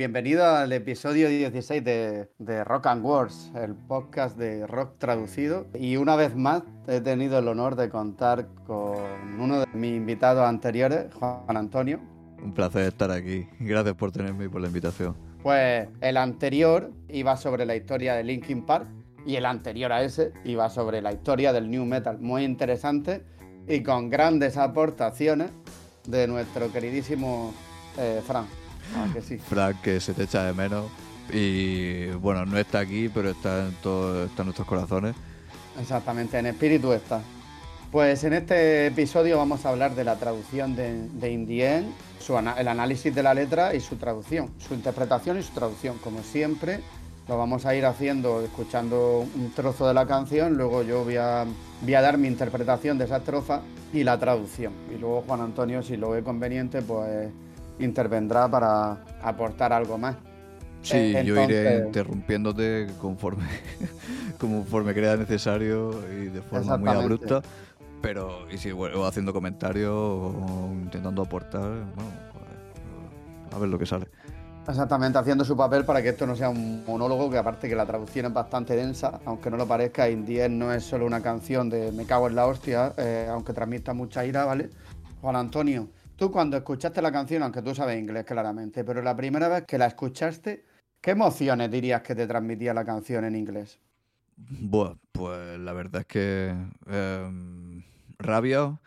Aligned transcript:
Bienvenido 0.00 0.46
al 0.46 0.72
episodio 0.72 1.28
16 1.28 1.84
de, 1.84 2.30
de, 2.38 2.64
Rock 2.64 2.86
and 2.86 3.04
Wars, 3.04 3.52
el 3.54 3.74
podcast 3.74 4.34
de 4.38 4.66
rock 4.66 4.96
traducido. 4.96 5.66
Y 5.78 5.96
una 5.96 6.16
vez 6.16 6.34
más 6.34 6.62
he 6.88 7.02
tenido 7.02 7.38
el 7.38 7.46
honor 7.48 7.76
de 7.76 7.90
contar 7.90 8.48
con 8.66 9.38
uno 9.38 9.60
de 9.60 9.66
mis 9.74 9.94
invitados 9.94 10.48
anteriores, 10.48 11.12
Juan 11.12 11.54
Antonio. 11.54 12.00
Un 12.42 12.54
placer 12.54 12.84
estar 12.84 13.10
aquí. 13.10 13.46
Gracias 13.58 13.94
por 13.94 14.10
tenerme 14.10 14.46
y 14.46 14.48
por 14.48 14.62
la 14.62 14.68
invitación. 14.68 15.14
Pues 15.42 15.86
el 16.00 16.16
anterior 16.16 16.90
iba 17.10 17.36
sobre 17.36 17.66
la 17.66 17.76
historia 17.76 18.14
de 18.14 18.24
Linkin 18.24 18.64
Park 18.64 18.86
y 19.26 19.36
el 19.36 19.44
anterior 19.44 19.92
a 19.92 20.02
ese 20.02 20.32
iba 20.46 20.70
sobre 20.70 21.02
la 21.02 21.12
historia 21.12 21.52
del 21.52 21.70
New 21.70 21.84
Metal. 21.84 22.18
Muy 22.18 22.44
interesante 22.44 23.22
y 23.68 23.82
con 23.82 24.08
grandes 24.08 24.56
aportaciones 24.56 25.50
de 26.08 26.26
nuestro 26.26 26.72
queridísimo 26.72 27.52
eh, 27.98 28.22
Frank. 28.26 28.46
Ah, 28.96 29.08
que 29.12 29.22
sí. 29.22 29.38
Frank, 29.38 29.80
que 29.82 30.00
se 30.00 30.14
te 30.14 30.24
echa 30.24 30.44
de 30.44 30.52
menos. 30.52 30.86
Y 31.32 32.06
bueno, 32.12 32.44
no 32.44 32.58
está 32.58 32.80
aquí, 32.80 33.08
pero 33.08 33.30
está 33.30 33.66
en, 33.66 33.74
todo, 33.82 34.24
está 34.24 34.42
en 34.42 34.46
nuestros 34.46 34.66
corazones. 34.66 35.14
Exactamente, 35.80 36.38
en 36.38 36.46
espíritu 36.46 36.92
está. 36.92 37.20
Pues 37.90 38.22
en 38.24 38.34
este 38.34 38.86
episodio 38.86 39.36
vamos 39.36 39.66
a 39.66 39.70
hablar 39.70 39.94
de 39.94 40.04
la 40.04 40.16
traducción 40.16 40.76
de, 40.76 41.08
de 41.08 41.32
Indien, 41.32 41.92
su, 42.20 42.38
el 42.38 42.68
análisis 42.68 43.12
de 43.12 43.22
la 43.22 43.34
letra 43.34 43.74
y 43.74 43.80
su 43.80 43.96
traducción, 43.96 44.50
su 44.58 44.74
interpretación 44.74 45.38
y 45.38 45.42
su 45.42 45.52
traducción. 45.52 45.98
Como 45.98 46.22
siempre, 46.22 46.80
lo 47.28 47.36
vamos 47.36 47.66
a 47.66 47.74
ir 47.74 47.86
haciendo 47.86 48.42
escuchando 48.42 49.26
un 49.34 49.52
trozo 49.52 49.88
de 49.88 49.94
la 49.94 50.06
canción, 50.06 50.56
luego 50.56 50.82
yo 50.82 51.04
voy 51.04 51.16
a, 51.16 51.46
voy 51.80 51.94
a 51.94 52.00
dar 52.00 52.18
mi 52.18 52.28
interpretación 52.28 52.98
de 52.98 53.06
esa 53.06 53.18
estrofa 53.18 53.62
y 53.92 54.04
la 54.04 54.18
traducción. 54.18 54.72
Y 54.94 54.98
luego 54.98 55.24
Juan 55.26 55.40
Antonio, 55.40 55.82
si 55.82 55.96
lo 55.96 56.10
ve 56.10 56.22
conveniente, 56.22 56.82
pues 56.82 57.28
intervendrá 57.80 58.48
para 58.48 58.98
aportar 59.22 59.72
algo 59.72 59.98
más. 59.98 60.16
Sí, 60.82 60.96
eh, 60.96 61.24
yo 61.24 61.42
iré 61.42 61.84
interrumpiéndote 61.86 62.86
conforme, 63.00 63.44
conforme 64.38 64.94
crea 64.94 65.16
necesario 65.16 65.90
y 66.10 66.26
de 66.26 66.40
forma 66.42 66.76
muy 66.76 66.88
abrupta. 66.88 67.42
Pero, 68.00 68.50
y 68.50 68.56
si 68.56 68.72
vuelvo 68.72 69.04
haciendo 69.06 69.32
comentarios 69.32 69.92
o 69.92 70.70
intentando 70.72 71.20
aportar, 71.20 71.60
bueno, 71.60 72.10
pues, 72.32 73.54
a 73.54 73.58
ver 73.58 73.68
lo 73.68 73.78
que 73.78 73.84
sale. 73.84 74.06
Exactamente, 74.66 75.18
haciendo 75.18 75.44
su 75.44 75.56
papel 75.56 75.84
para 75.84 76.00
que 76.02 76.10
esto 76.10 76.26
no 76.26 76.36
sea 76.36 76.48
un 76.48 76.84
monólogo, 76.86 77.30
que 77.30 77.38
aparte 77.38 77.68
que 77.68 77.74
la 77.74 77.86
traducción 77.86 78.26
es 78.26 78.32
bastante 78.32 78.76
densa, 78.76 79.20
aunque 79.24 79.50
no 79.50 79.56
lo 79.56 79.66
parezca, 79.66 80.08
Indie 80.08 80.48
no 80.48 80.72
es 80.72 80.84
solo 80.84 81.06
una 81.06 81.20
canción 81.20 81.68
de 81.68 81.90
me 81.92 82.04
cago 82.04 82.28
en 82.28 82.36
la 82.36 82.46
hostia, 82.46 82.94
eh, 82.96 83.26
aunque 83.30 83.52
transmita 83.52 83.94
mucha 83.94 84.24
ira, 84.24 84.44
¿vale? 84.44 84.70
Juan 85.20 85.36
Antonio, 85.36 85.88
Tú 86.20 86.30
cuando 86.30 86.58
escuchaste 86.58 87.00
la 87.00 87.10
canción, 87.10 87.42
aunque 87.42 87.62
tú 87.62 87.74
sabes 87.74 87.98
inglés 87.98 88.26
claramente, 88.26 88.84
pero 88.84 89.00
la 89.00 89.16
primera 89.16 89.48
vez 89.48 89.64
que 89.64 89.78
la 89.78 89.86
escuchaste, 89.86 90.66
¿qué 91.00 91.12
emociones 91.12 91.70
dirías 91.70 92.02
que 92.02 92.14
te 92.14 92.26
transmitía 92.26 92.74
la 92.74 92.84
canción 92.84 93.24
en 93.24 93.36
inglés? 93.36 93.80
Bueno, 94.36 94.98
pues 95.12 95.58
la 95.58 95.72
verdad 95.72 96.02
es 96.02 96.06
que 96.06 96.54
em, 96.88 97.82
rabia, 98.18 98.78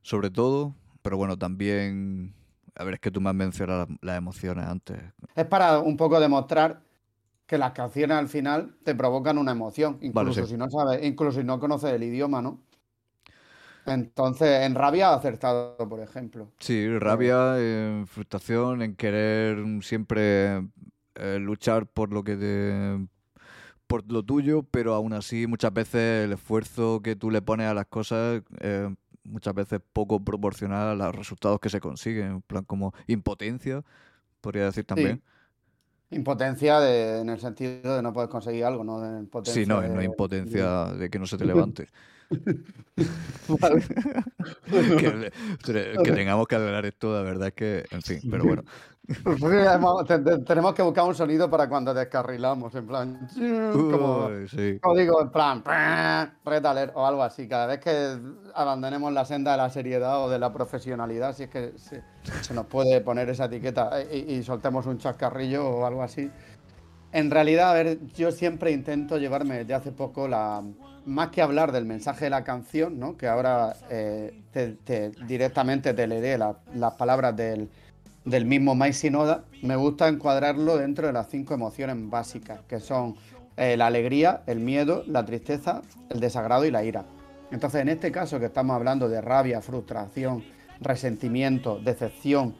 sobre 0.00 0.30
todo, 0.30 0.74
pero 1.02 1.18
bueno, 1.18 1.36
también, 1.36 2.32
a 2.74 2.84
ver, 2.84 2.94
es 2.94 3.00
que 3.00 3.10
tú 3.10 3.20
me 3.20 3.28
has 3.28 3.36
mencionado 3.36 3.86
las, 4.00 4.16
emociones 4.16 4.64
antes. 4.64 4.96
Es 5.36 5.44
para 5.44 5.80
un 5.80 5.98
poco 5.98 6.18
demostrar 6.18 6.80
que 7.46 7.58
las 7.58 7.72
canciones 7.72 8.16
al 8.16 8.28
final 8.28 8.74
te 8.84 8.94
provocan 8.94 9.36
una 9.36 9.52
emoción, 9.52 9.98
incluso 10.00 10.46
si 10.46 10.56
no 10.56 10.70
sabes, 10.70 11.04
incluso 11.04 11.40
si 11.40 11.44
no 11.44 11.60
conoces 11.60 11.92
el 11.92 12.04
idioma, 12.04 12.40
¿no? 12.40 12.62
Entonces, 13.90 14.62
en 14.62 14.74
rabia 14.74 15.08
ha 15.08 15.14
acertado, 15.14 15.76
por 15.76 16.00
ejemplo. 16.00 16.48
Sí, 16.58 16.86
rabia, 16.98 17.58
en 17.58 18.06
frustración, 18.06 18.82
en 18.82 18.94
querer 18.94 19.58
siempre 19.82 20.68
eh, 21.16 21.38
luchar 21.40 21.86
por 21.86 22.12
lo 22.12 22.22
que 22.22 22.36
te, 22.36 23.08
por 23.88 24.10
lo 24.10 24.22
tuyo, 24.22 24.62
pero 24.62 24.94
aún 24.94 25.12
así 25.12 25.48
muchas 25.48 25.72
veces 25.72 26.24
el 26.24 26.32
esfuerzo 26.32 27.00
que 27.02 27.16
tú 27.16 27.30
le 27.30 27.42
pones 27.42 27.66
a 27.66 27.74
las 27.74 27.86
cosas 27.86 28.42
eh, 28.60 28.94
muchas 29.24 29.54
veces 29.54 29.80
poco 29.92 30.24
proporcional 30.24 30.88
a 30.88 31.06
los 31.06 31.14
resultados 31.14 31.58
que 31.58 31.68
se 31.68 31.80
consiguen, 31.80 32.26
en 32.26 32.42
plan 32.42 32.64
como 32.64 32.94
impotencia, 33.08 33.82
podría 34.40 34.66
decir 34.66 34.84
también. 34.84 35.20
Impotencia 36.10 37.18
en 37.20 37.28
el 37.28 37.38
sentido 37.38 37.96
de 37.96 38.02
no 38.02 38.12
poder 38.12 38.28
conseguir 38.28 38.64
algo, 38.64 38.84
¿no? 38.84 39.00
sí, 39.44 39.66
no, 39.66 39.82
no 39.82 40.02
impotencia 40.02 40.86
de 40.86 41.10
que 41.10 41.18
no 41.18 41.26
se 41.26 41.36
te 41.36 41.44
levante. 41.46 41.88
Que, 45.64 46.12
tengamos 46.14 46.46
que 46.46 46.54
hablar 46.54 46.86
esto, 46.86 47.12
la 47.12 47.22
verdad 47.22 47.48
es 47.48 47.54
que, 47.54 47.84
en 47.90 48.02
fin, 48.02 48.20
pero 48.30 48.44
bueno. 48.44 48.62
tenemos 50.46 50.74
que 50.74 50.82
buscar 50.82 51.04
un 51.04 51.14
sonido 51.16 51.50
para 51.50 51.68
cuando 51.68 51.92
descarrilamos, 51.92 52.72
en 52.76 52.86
plan, 52.86 53.28
como, 53.72 54.28
digo, 54.94 55.20
en 55.20 55.30
plan, 55.30 55.64
retaler 56.44 56.92
o 56.94 57.04
algo 57.04 57.22
así. 57.24 57.48
Cada 57.48 57.66
vez 57.66 57.80
que 57.80 58.16
abandonemos 58.54 59.12
la 59.12 59.24
senda 59.24 59.52
de 59.52 59.56
la 59.56 59.70
seriedad 59.70 60.24
o 60.24 60.30
de 60.30 60.38
la 60.38 60.52
profesionalidad, 60.52 61.34
si 61.34 61.44
es 61.44 61.50
que 61.50 61.72
se, 61.76 62.04
nos 62.54 62.66
puede 62.66 63.00
poner 63.00 63.28
esa 63.28 63.46
etiqueta 63.46 64.00
eh, 64.00 64.24
y, 64.28 64.34
y 64.34 64.42
soltemos 64.44 64.86
un 64.86 64.98
chascarrillo 64.98 65.68
o 65.68 65.84
algo 65.84 66.04
así. 66.04 66.30
En 67.12 67.28
realidad, 67.28 67.70
a 67.70 67.74
ver, 67.74 67.98
yo 68.14 68.30
siempre 68.30 68.70
intento 68.70 69.18
llevarme 69.18 69.58
desde 69.58 69.74
hace 69.74 69.90
poco 69.90 70.28
la, 70.28 70.62
más 71.06 71.28
que 71.28 71.42
hablar 71.42 71.72
del 71.72 71.84
mensaje 71.84 72.26
de 72.26 72.30
la 72.30 72.44
canción, 72.44 72.98
¿no? 72.98 73.16
que 73.16 73.26
ahora 73.26 73.74
eh, 73.90 74.42
directamente 75.26 75.94
te 75.94 76.06
leeré 76.06 76.38
las 76.38 76.94
palabras 76.94 77.36
del, 77.36 77.68
mismo 78.44 78.74
Mike 78.74 78.92
Sinoda, 78.92 79.44
me 79.62 79.76
gusta 79.76 80.08
encuadrarlo 80.08 80.76
dentro 80.76 81.06
de 81.06 81.12
las 81.12 81.28
cinco 81.28 81.54
emociones 81.54 81.96
básicas, 82.08 82.60
que 82.68 82.80
son 82.80 83.16
eh, 83.56 83.76
la 83.76 83.86
alegría, 83.86 84.42
el 84.46 84.60
miedo, 84.60 85.04
la 85.06 85.24
tristeza, 85.24 85.82
el 86.08 86.20
desagrado 86.20 86.64
y 86.64 86.70
la 86.70 86.84
ira. 86.84 87.04
Entonces, 87.50 87.80
en 87.80 87.88
este 87.88 88.12
caso 88.12 88.38
que 88.38 88.46
estamos 88.46 88.76
hablando 88.76 89.08
de 89.08 89.20
rabia, 89.20 89.60
frustración, 89.60 90.44
resentimiento, 90.80 91.78
decepción 91.78 92.54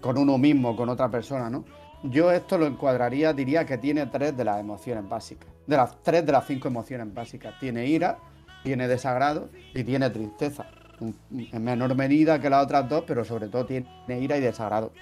con 0.00 0.18
uno 0.18 0.36
mismo, 0.38 0.76
con 0.76 0.88
otra 0.88 1.10
persona, 1.10 1.48
¿no? 1.48 1.64
Yo 2.10 2.30
esto 2.30 2.58
lo 2.58 2.66
encuadraría, 2.66 3.32
diría 3.32 3.64
que 3.64 3.78
tiene 3.78 4.06
tres 4.06 4.36
de 4.36 4.44
las 4.44 4.60
emociones 4.60 5.08
básicas. 5.08 5.48
De 5.66 5.76
las 5.76 6.02
tres 6.02 6.24
de 6.24 6.32
las 6.32 6.46
cinco 6.46 6.68
emociones 6.68 7.12
básicas. 7.12 7.58
Tiene 7.58 7.86
ira, 7.86 8.18
tiene 8.62 8.88
desagrado 8.88 9.50
y 9.74 9.84
tiene 9.84 10.10
tristeza. 10.10 10.66
En 11.00 11.62
menor 11.62 11.94
medida 11.94 12.40
que 12.40 12.48
las 12.48 12.64
otras 12.64 12.88
dos, 12.88 13.04
pero 13.06 13.24
sobre 13.24 13.48
todo 13.48 13.66
tiene 13.66 13.86
ira 14.20 14.36
y 14.36 14.40
desagrado. 14.40 14.92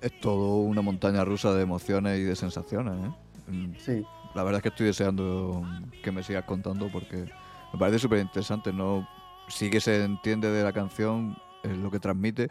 es, 0.00 0.20
todo 0.20 0.56
una 0.58 0.82
montaña 0.82 1.24
rusa 1.24 1.52
de 1.54 1.62
emociones 1.62 2.18
y 2.18 2.22
de 2.22 2.36
sensaciones. 2.36 2.94
¿eh? 2.94 3.50
Mm, 3.50 3.74
sí. 3.78 4.06
La 4.34 4.42
verdad 4.42 4.58
es 4.58 4.62
que 4.62 4.68
estoy 4.68 4.86
deseando 4.86 5.62
que 6.02 6.12
me 6.12 6.22
sigas 6.22 6.44
contando 6.44 6.88
porque 6.92 7.26
me 7.72 7.78
parece 7.78 7.98
súper 7.98 8.20
interesante. 8.20 8.72
¿no? 8.72 9.08
Sí 9.48 9.70
que 9.70 9.80
se 9.80 10.04
entiende 10.04 10.50
de 10.50 10.62
la 10.62 10.72
canción 10.72 11.36
lo 11.64 11.90
que 11.90 11.98
transmite, 11.98 12.48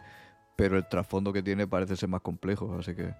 pero 0.56 0.76
el 0.76 0.86
trasfondo 0.86 1.32
que 1.32 1.42
tiene 1.42 1.66
parece 1.66 1.96
ser 1.96 2.08
más 2.08 2.20
complejo, 2.20 2.76
así 2.78 2.94
que... 2.94 3.10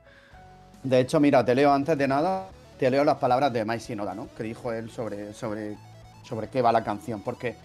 De 0.83 1.00
hecho, 1.00 1.19
mira, 1.19 1.44
te 1.44 1.55
leo 1.55 1.73
antes 1.73 1.97
de 1.97 2.06
nada, 2.06 2.47
te 2.79 2.91
leo 2.91 3.05
las 3.05 3.17
palabras 3.17 3.53
de 3.53 3.64
Mike 3.64 3.81
Sinoda, 3.81 4.14
¿no? 4.14 4.29
Que 4.37 4.43
dijo 4.43 4.73
él 4.73 4.91
sobre, 4.91 5.32
sobre, 5.32 5.76
sobre 6.23 6.49
qué 6.49 6.61
va 6.61 6.73
la 6.73 6.85
canción, 6.85 7.23
porque 7.23 7.56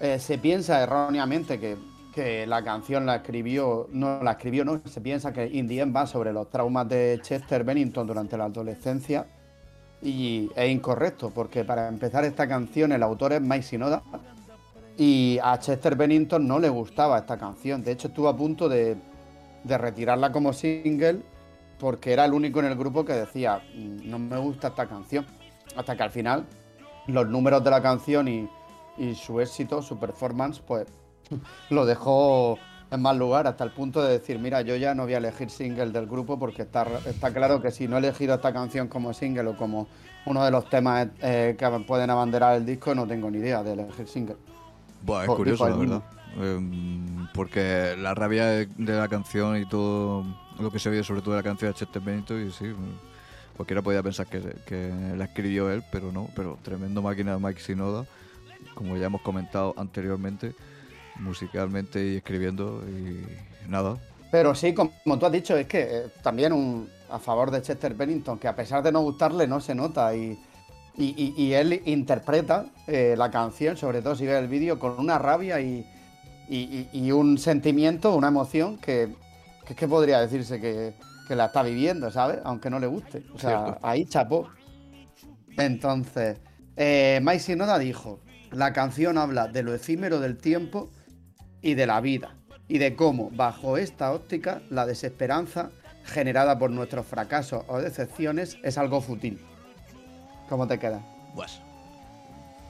eh, 0.00 0.18
se 0.18 0.38
piensa 0.38 0.82
erróneamente 0.82 1.60
que, 1.60 1.76
que, 2.14 2.46
la 2.46 2.64
canción 2.64 3.06
la 3.06 3.16
escribió, 3.16 3.88
no 3.92 4.22
la 4.22 4.32
escribió, 4.32 4.64
no, 4.64 4.80
se 4.84 5.00
piensa 5.00 5.32
que 5.32 5.46
Indien 5.46 5.94
va 5.94 6.06
sobre 6.06 6.32
los 6.32 6.48
traumas 6.48 6.88
de 6.88 7.20
Chester 7.22 7.62
Bennington 7.62 8.06
durante 8.06 8.36
la 8.36 8.44
adolescencia 8.44 9.26
y 10.02 10.50
es 10.56 10.70
incorrecto, 10.70 11.30
porque 11.30 11.64
para 11.64 11.88
empezar 11.88 12.24
esta 12.24 12.48
canción 12.48 12.92
el 12.92 13.02
autor 13.02 13.34
es 13.34 13.40
Mike 13.40 13.62
Sinoda 13.62 14.02
y 14.96 15.38
a 15.42 15.58
Chester 15.58 15.94
Bennington 15.94 16.46
no 16.46 16.58
le 16.58 16.68
gustaba 16.68 17.18
esta 17.18 17.38
canción, 17.38 17.84
de 17.84 17.92
hecho 17.92 18.08
estuvo 18.08 18.28
a 18.28 18.36
punto 18.36 18.68
de 18.68 18.96
de 19.64 19.78
retirarla 19.78 20.32
como 20.32 20.52
single 20.52 21.22
porque 21.82 22.12
era 22.12 22.24
el 22.24 22.32
único 22.32 22.60
en 22.60 22.66
el 22.66 22.76
grupo 22.76 23.04
que 23.04 23.12
decía, 23.12 23.60
no 23.74 24.18
me 24.18 24.38
gusta 24.38 24.68
esta 24.68 24.86
canción. 24.86 25.26
Hasta 25.74 25.96
que 25.96 26.02
al 26.04 26.10
final 26.10 26.46
los 27.08 27.26
números 27.28 27.64
de 27.64 27.70
la 27.70 27.82
canción 27.82 28.28
y, 28.28 28.48
su 29.16 29.40
éxito, 29.40 29.82
su 29.82 29.98
performance, 29.98 30.60
pues 30.60 30.86
lo 31.70 31.84
dejó 31.84 32.56
en 32.90 33.02
más 33.02 33.16
lugar, 33.16 33.48
hasta 33.48 33.64
el 33.64 33.72
punto 33.72 34.00
de 34.00 34.12
decir, 34.12 34.38
mira, 34.38 34.60
yo 34.60 34.76
ya 34.76 34.94
no 34.94 35.04
voy 35.04 35.14
a 35.14 35.18
elegir 35.18 35.50
single 35.50 35.90
del 35.90 36.06
grupo 36.06 36.38
porque 36.38 36.62
está, 36.62 36.86
está 37.06 37.32
claro 37.32 37.60
que 37.60 37.72
si 37.72 37.88
no 37.88 37.96
he 37.96 37.98
elegido 37.98 38.34
esta 38.34 38.52
canción 38.52 38.86
como 38.86 39.12
single 39.12 39.48
o 39.48 39.56
como 39.56 39.88
uno 40.26 40.44
de 40.44 40.52
los 40.52 40.68
temas 40.68 41.08
eh, 41.20 41.56
que 41.58 41.68
pueden 41.84 42.10
abanderar 42.10 42.54
el 42.54 42.64
disco, 42.64 42.94
no 42.94 43.08
tengo 43.08 43.28
ni 43.28 43.38
idea 43.38 43.62
de 43.64 43.72
elegir 43.72 44.06
single. 44.06 44.36
Es 45.22 45.28
curioso, 45.30 45.68
la 45.68 45.76
verdad. 45.76 46.02
Em, 46.40 47.28
porque 47.34 47.94
la 47.98 48.14
rabia 48.14 48.46
de, 48.46 48.68
la 48.78 49.08
canción 49.08 49.60
y 49.60 49.66
todo 49.66 50.24
lo 50.58 50.70
que 50.70 50.78
se 50.78 50.90
ve 50.90 51.04
sobre 51.04 51.20
todo 51.20 51.32
de 51.32 51.38
la 51.38 51.42
canción 51.42 51.70
de 51.70 51.78
Chester 51.78 52.00
Bennington, 52.00 52.46
y 52.46 52.50
sí, 52.50 52.72
cualquiera 53.56 53.82
podía 53.82 54.02
pensar 54.02 54.26
que, 54.26 54.40
que, 54.66 54.92
la 55.16 55.24
escribió 55.24 55.70
él, 55.70 55.82
pero 55.90 56.12
no, 56.12 56.28
pero 56.34 56.58
tremendo 56.62 57.02
máquina 57.02 57.34
de 57.34 57.38
Mike 57.38 57.60
Sinoda, 57.60 58.06
como 58.74 58.96
ya 58.96 59.06
hemos 59.06 59.20
comentado 59.22 59.74
anteriormente, 59.76 60.54
musicalmente 61.20 62.06
y 62.06 62.16
escribiendo, 62.16 62.82
y 62.88 63.68
nada. 63.68 63.98
Pero 64.30 64.54
sí, 64.54 64.72
como, 64.72 64.92
tú 65.18 65.26
has 65.26 65.32
dicho, 65.32 65.56
es 65.56 65.66
que 65.66 65.80
eh, 65.82 66.02
también 66.22 66.54
un, 66.54 66.88
a 67.10 67.18
favor 67.18 67.50
de 67.50 67.60
Chester 67.60 67.94
Bennington, 67.94 68.38
que 68.38 68.48
a 68.48 68.56
pesar 68.56 68.82
de 68.82 68.90
no 68.90 69.00
gustarle, 69.00 69.46
no 69.46 69.60
se 69.60 69.74
nota 69.74 70.14
y 70.14 70.38
y, 70.96 71.52
él 71.54 71.82
interpreta 71.86 72.66
eh, 72.86 73.14
la 73.16 73.30
canción, 73.30 73.76
sobre 73.76 74.02
todo 74.02 74.14
si 74.14 74.26
ve 74.26 74.38
el 74.38 74.48
vídeo, 74.48 74.78
con 74.78 74.98
una 74.98 75.18
rabia 75.18 75.60
y, 75.60 75.86
un 76.48 77.38
sentimiento, 77.38 78.14
una 78.14 78.28
emoción 78.28 78.78
que, 78.78 79.14
que, 79.76 79.88
podría 79.88 80.20
decirse 80.20 80.60
que, 80.60 80.94
la 81.34 81.46
está 81.46 81.62
viviendo, 81.62 82.10
¿sabes? 82.10 82.40
Aunque 82.44 82.68
no 82.68 82.78
le 82.78 82.86
guste. 82.86 83.24
O 83.34 83.38
sea, 83.38 83.78
ahí 83.82 84.04
chapó. 84.04 84.50
Entonces, 85.56 86.38
eh, 86.76 87.20
Mike 87.22 87.40
Sinoda 87.40 87.78
dijo, 87.78 88.20
la 88.50 88.72
canción 88.72 89.16
habla 89.16 89.48
de 89.48 89.62
lo 89.62 89.74
efímero 89.74 90.20
del 90.20 90.36
tiempo 90.36 90.90
y 91.62 91.74
de 91.74 91.86
la 91.86 92.00
vida, 92.00 92.36
y 92.68 92.78
de 92.78 92.96
cómo, 92.96 93.30
bajo 93.30 93.78
esta 93.78 94.12
óptica, 94.12 94.62
la 94.68 94.84
desesperanza 94.84 95.70
generada 96.04 96.58
por 96.58 96.70
nuestros 96.70 97.06
fracasos 97.06 97.64
o 97.68 97.78
decepciones 97.78 98.58
es 98.62 98.76
algo 98.78 99.00
fútil. 99.00 99.40
¿Cómo 100.48 100.66
te 100.66 100.78
queda? 100.78 101.00
Pues. 101.34 101.60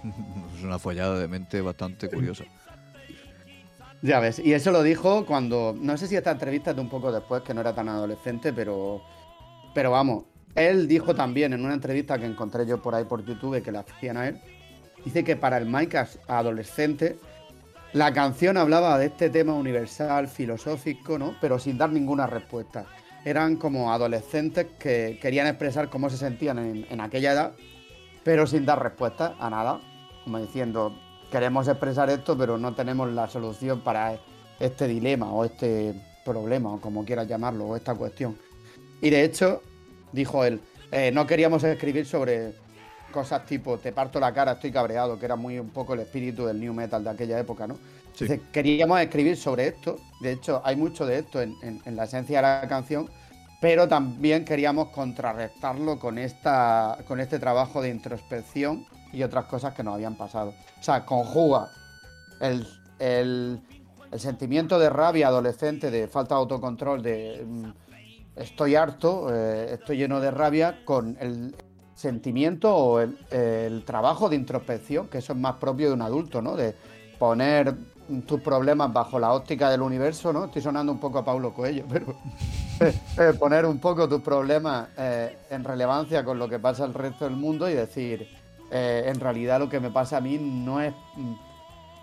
Es 0.57 0.63
una 0.63 0.79
follada 0.79 1.19
de 1.19 1.27
mente 1.27 1.61
bastante 1.61 2.09
curiosa. 2.09 2.45
Ya 4.03 4.21
ves, 4.21 4.41
y 4.41 4.53
eso 4.53 4.73
lo 4.73 4.83
dijo 4.83 5.25
cuando. 5.25 5.77
No 5.79 5.97
sé 5.97 6.07
si 6.07 6.17
esta 6.17 6.33
entrevista 6.33 6.71
es 6.71 6.77
de 6.77 6.83
un 6.83 6.89
poco 6.89 7.13
después, 7.13 7.43
que 7.43 7.55
no 7.55 7.61
era 7.61 7.75
tan 7.75 7.89
adolescente, 7.89 8.53
pero. 8.53 9.03
Pero 9.75 9.91
vamos, 9.91 10.25
él 10.55 10.87
dijo 10.87 11.15
también 11.15 11.53
en 11.53 11.65
una 11.65 11.73
entrevista 11.73 12.19
que 12.19 12.27
encontré 12.27 12.67
yo 12.67 12.83
por 12.83 12.95
ahí 12.95 13.05
por 13.05 13.25
YouTube 13.25 13.63
que 13.63 13.73
la 13.73 13.81
hacían 13.81 14.17
a 14.17 14.29
él. 14.29 14.41
Dice 15.05 15.25
que 15.25 15.37
para 15.37 15.57
el 15.57 15.67
Mike 15.67 16.05
adolescente, 16.29 17.19
la 17.93 18.13
canción 18.13 18.57
hablaba 18.57 18.99
de 18.99 19.07
este 19.07 19.31
tema 19.31 19.55
universal, 19.55 20.29
filosófico, 20.29 21.19
¿no? 21.19 21.37
Pero 21.41 21.59
sin 21.59 21.79
dar 21.79 21.91
ninguna 21.91 22.27
respuesta. 22.27 22.85
Eran 23.25 23.57
como 23.57 23.93
adolescentes 23.93 24.67
que 24.79 25.19
querían 25.23 25.47
expresar 25.47 25.89
cómo 25.89 26.11
se 26.11 26.19
sentían 26.19 26.59
en 26.59 27.01
aquella 27.01 27.33
edad 27.33 27.53
pero 28.25 28.47
sin 28.47 28.65
dar 28.65 28.83
respuesta 28.83 29.35
a 29.39 29.51
nada, 29.51 29.81
como 30.25 30.39
diciendo, 30.39 30.97
queremos 31.33 31.67
expresar 31.67 32.11
esto, 32.11 32.37
pero 32.37 32.59
no 32.59 32.75
tenemos 32.75 33.11
la 33.11 33.27
solución 33.27 33.81
para 33.81 34.19
este 34.61 34.87
dilema 34.87 35.33
o 35.33 35.45
este 35.47 35.95
problema, 36.25 36.75
o 36.75 36.81
como 36.81 37.05
quieras 37.05 37.27
llamarlo, 37.27 37.65
o 37.65 37.77
esta 37.77 37.95
cuestión. 37.95 38.37
Y 39.01 39.11
de 39.11 39.25
hecho, 39.25 39.63
dijo 40.13 40.45
él, 40.45 40.61
eh, 40.93 41.11
no 41.11 41.27
queríamos 41.27 41.65
escribir 41.65 42.07
sobre 42.07 42.53
cosas 43.11 43.45
tipo 43.45 43.79
te 43.79 43.93
parto 43.93 44.21
la 44.21 44.33
cara, 44.33 44.53
estoy 44.53 44.71
cabreado, 44.71 45.19
que 45.19 45.25
era 45.25 45.37
muy 45.37 45.59
un 45.59 45.71
poco 45.71 45.95
el 45.95 46.01
espíritu 46.01 46.47
del 46.47 46.61
new 46.61 46.73
metal 46.73 47.03
de 47.03 47.11
aquella 47.11 47.39
época, 47.39 47.67
¿no? 47.67 47.77
queríamos 48.53 49.01
escribir 49.01 49.39
sobre 49.39 49.69
esto, 49.69 49.99
de 50.21 50.33
hecho 50.33 50.61
hay 50.65 50.77
mucho 50.77 51.07
de 51.07 51.19
esto 51.19 51.41
en 51.41 51.97
la 51.97 52.05
esencia 52.05 52.39
de 52.39 52.43
la 52.43 52.69
canción, 52.69 53.09
pero 53.61 53.89
también 53.89 54.45
queríamos 54.45 54.89
contrarrestarlo 54.89 55.99
con, 55.99 56.19
esta, 56.19 56.99
con 57.09 57.21
este 57.21 57.39
trabajo 57.39 57.81
de 57.81 57.89
introspección 57.89 58.87
y 59.13 59.23
otras 59.23 59.47
cosas 59.47 59.75
que 59.75 59.83
nos 59.83 59.95
habían 59.95 60.17
pasado. 60.17 60.55
O 60.81 60.83
sea, 60.83 61.05
conjuga 61.05 61.69
el, 62.41 62.67
sentimiento 64.17 64.79
de 64.79 64.91
rabia 64.91 65.29
adolescente, 65.29 65.91
de 65.91 66.09
falta 66.09 66.35
de 66.35 66.41
autocontrol, 66.41 67.03
de 67.03 67.45
mm, 67.47 67.71
estoy 68.37 68.75
harto, 68.75 69.29
eh, 69.35 69.75
estoy 69.75 69.97
lleno 69.97 70.21
de 70.21 70.31
rabia, 70.31 70.85
con 70.85 71.17
el 71.21 71.55
sentimiento 71.95 72.75
o 72.75 73.01
el, 73.01 73.19
el, 73.31 73.85
trabajo 73.85 74.29
de 74.29 74.37
introspección, 74.37 75.09
que 75.09 75.19
eso 75.19 75.33
es 75.33 75.39
más 75.39 75.57
propio 75.57 75.89
de 75.89 75.95
un 75.95 76.03
adulto, 76.03 76.43
¿no? 76.43 76.57
De 76.57 76.75
poner 77.19 77.75
tus 78.27 78.41
problemas 78.41 78.93
bajo 78.93 79.19
la 79.19 79.33
óptica 79.33 79.71
del 79.71 79.83
universo, 79.83 80.33
¿no? 80.33 80.47
Estoy 80.47 80.63
sonando 80.63 80.93
un 80.93 80.99
poco 80.99 81.19
a 81.19 81.25
Paulo 81.25 81.55
Coelho, 81.55 81.85
pero 81.89 82.17
eh, 82.81 83.33
poner 83.39 83.65
un 83.65 83.79
poco 83.79 84.09
tus 84.09 84.21
problemas 84.21 84.89
eh, 84.99 85.39
en 85.51 85.65
relevancia 85.65 86.25
con 86.25 86.39
lo 86.39 86.49
que 86.49 86.59
pasa 86.59 86.85
al 86.85 86.95
resto 86.95 87.25
del 87.25 87.37
mundo 87.37 87.69
y 87.69 87.75
decir, 87.75 88.29
eh, 88.73 89.05
en 89.07 89.21
realidad 89.21 89.59
lo 89.59 89.69
que 89.69 89.81
me 89.81 89.91
pasa 89.91 90.17
a 90.17 90.21
mí 90.21 90.39
no 90.39 90.81
es, 90.81 90.95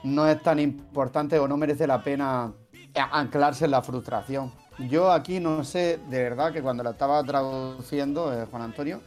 no 0.04 0.28
es 0.28 0.42
tan 0.44 0.60
importante 0.60 1.40
o 1.40 1.48
no 1.48 1.58
merece 1.58 1.88
la 1.88 2.04
pena 2.04 2.54
anclarse 3.12 3.66
en 3.66 3.72
la 3.72 3.82
frustración. 3.82 4.52
Yo 4.88 5.12
aquí 5.12 5.40
no 5.40 5.64
sé, 5.64 6.00
de 6.10 6.24
verdad 6.24 6.54
que 6.54 6.62
cuando 6.62 6.84
la 6.84 6.92
estaba 6.92 7.24
traduciendo, 7.24 8.32
Juan 8.50 8.62
Antonio, 8.62 9.02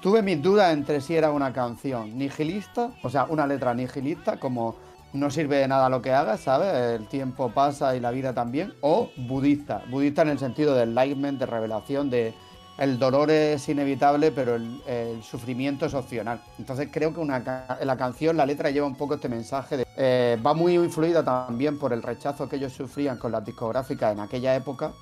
tuve 0.00 0.22
mis 0.22 0.40
dudas 0.42 0.72
entre 0.72 1.00
si 1.00 1.16
era 1.16 1.32
una 1.32 1.52
canción 1.52 2.16
nihilista, 2.16 2.92
o 3.02 3.10
sea, 3.10 3.24
una 3.24 3.46
letra 3.46 3.74
nihilista, 3.74 4.38
como 4.38 4.76
no 5.12 5.30
sirve 5.30 5.56
de 5.56 5.68
nada 5.68 5.88
lo 5.88 6.02
que 6.02 6.12
hagas, 6.12 6.40
¿sabes? 6.40 7.00
El 7.00 7.08
tiempo 7.08 7.50
pasa 7.50 7.96
y 7.96 8.00
la 8.00 8.10
vida 8.10 8.34
también. 8.34 8.74
O 8.82 9.10
budista. 9.16 9.82
Budista 9.90 10.22
en 10.22 10.28
el 10.28 10.38
sentido 10.38 10.74
del 10.74 10.90
enlightenment, 10.90 11.38
de 11.38 11.46
revelación, 11.46 12.10
de 12.10 12.34
el 12.78 12.98
dolor 12.98 13.30
es 13.30 13.68
inevitable, 13.68 14.32
pero 14.32 14.56
el, 14.56 15.22
sufrimiento 15.22 15.86
es 15.86 15.94
opcional. 15.94 16.40
Entonces 16.58 16.88
creo 16.92 17.12
que 17.14 17.20
una, 17.20 17.42
la 17.82 17.96
canción, 17.96 18.36
la 18.36 18.46
letra 18.46 18.70
lleva 18.70 18.86
un 18.86 18.96
poco 18.96 19.14
este 19.14 19.28
mensaje. 19.28 19.78
De, 19.78 19.86
eh, 19.96 20.38
va 20.44 20.54
muy 20.54 20.74
influida 20.74 21.24
también 21.24 21.78
por 21.78 21.92
el 21.92 22.02
rechazo 22.02 22.48
que 22.48 22.56
ellos 22.56 22.72
sufrían 22.72 23.18
con 23.18 23.32
las 23.32 23.44
discográficas 23.44 24.12
en 24.12 24.20
aquella 24.20 24.54
época. 24.54 24.92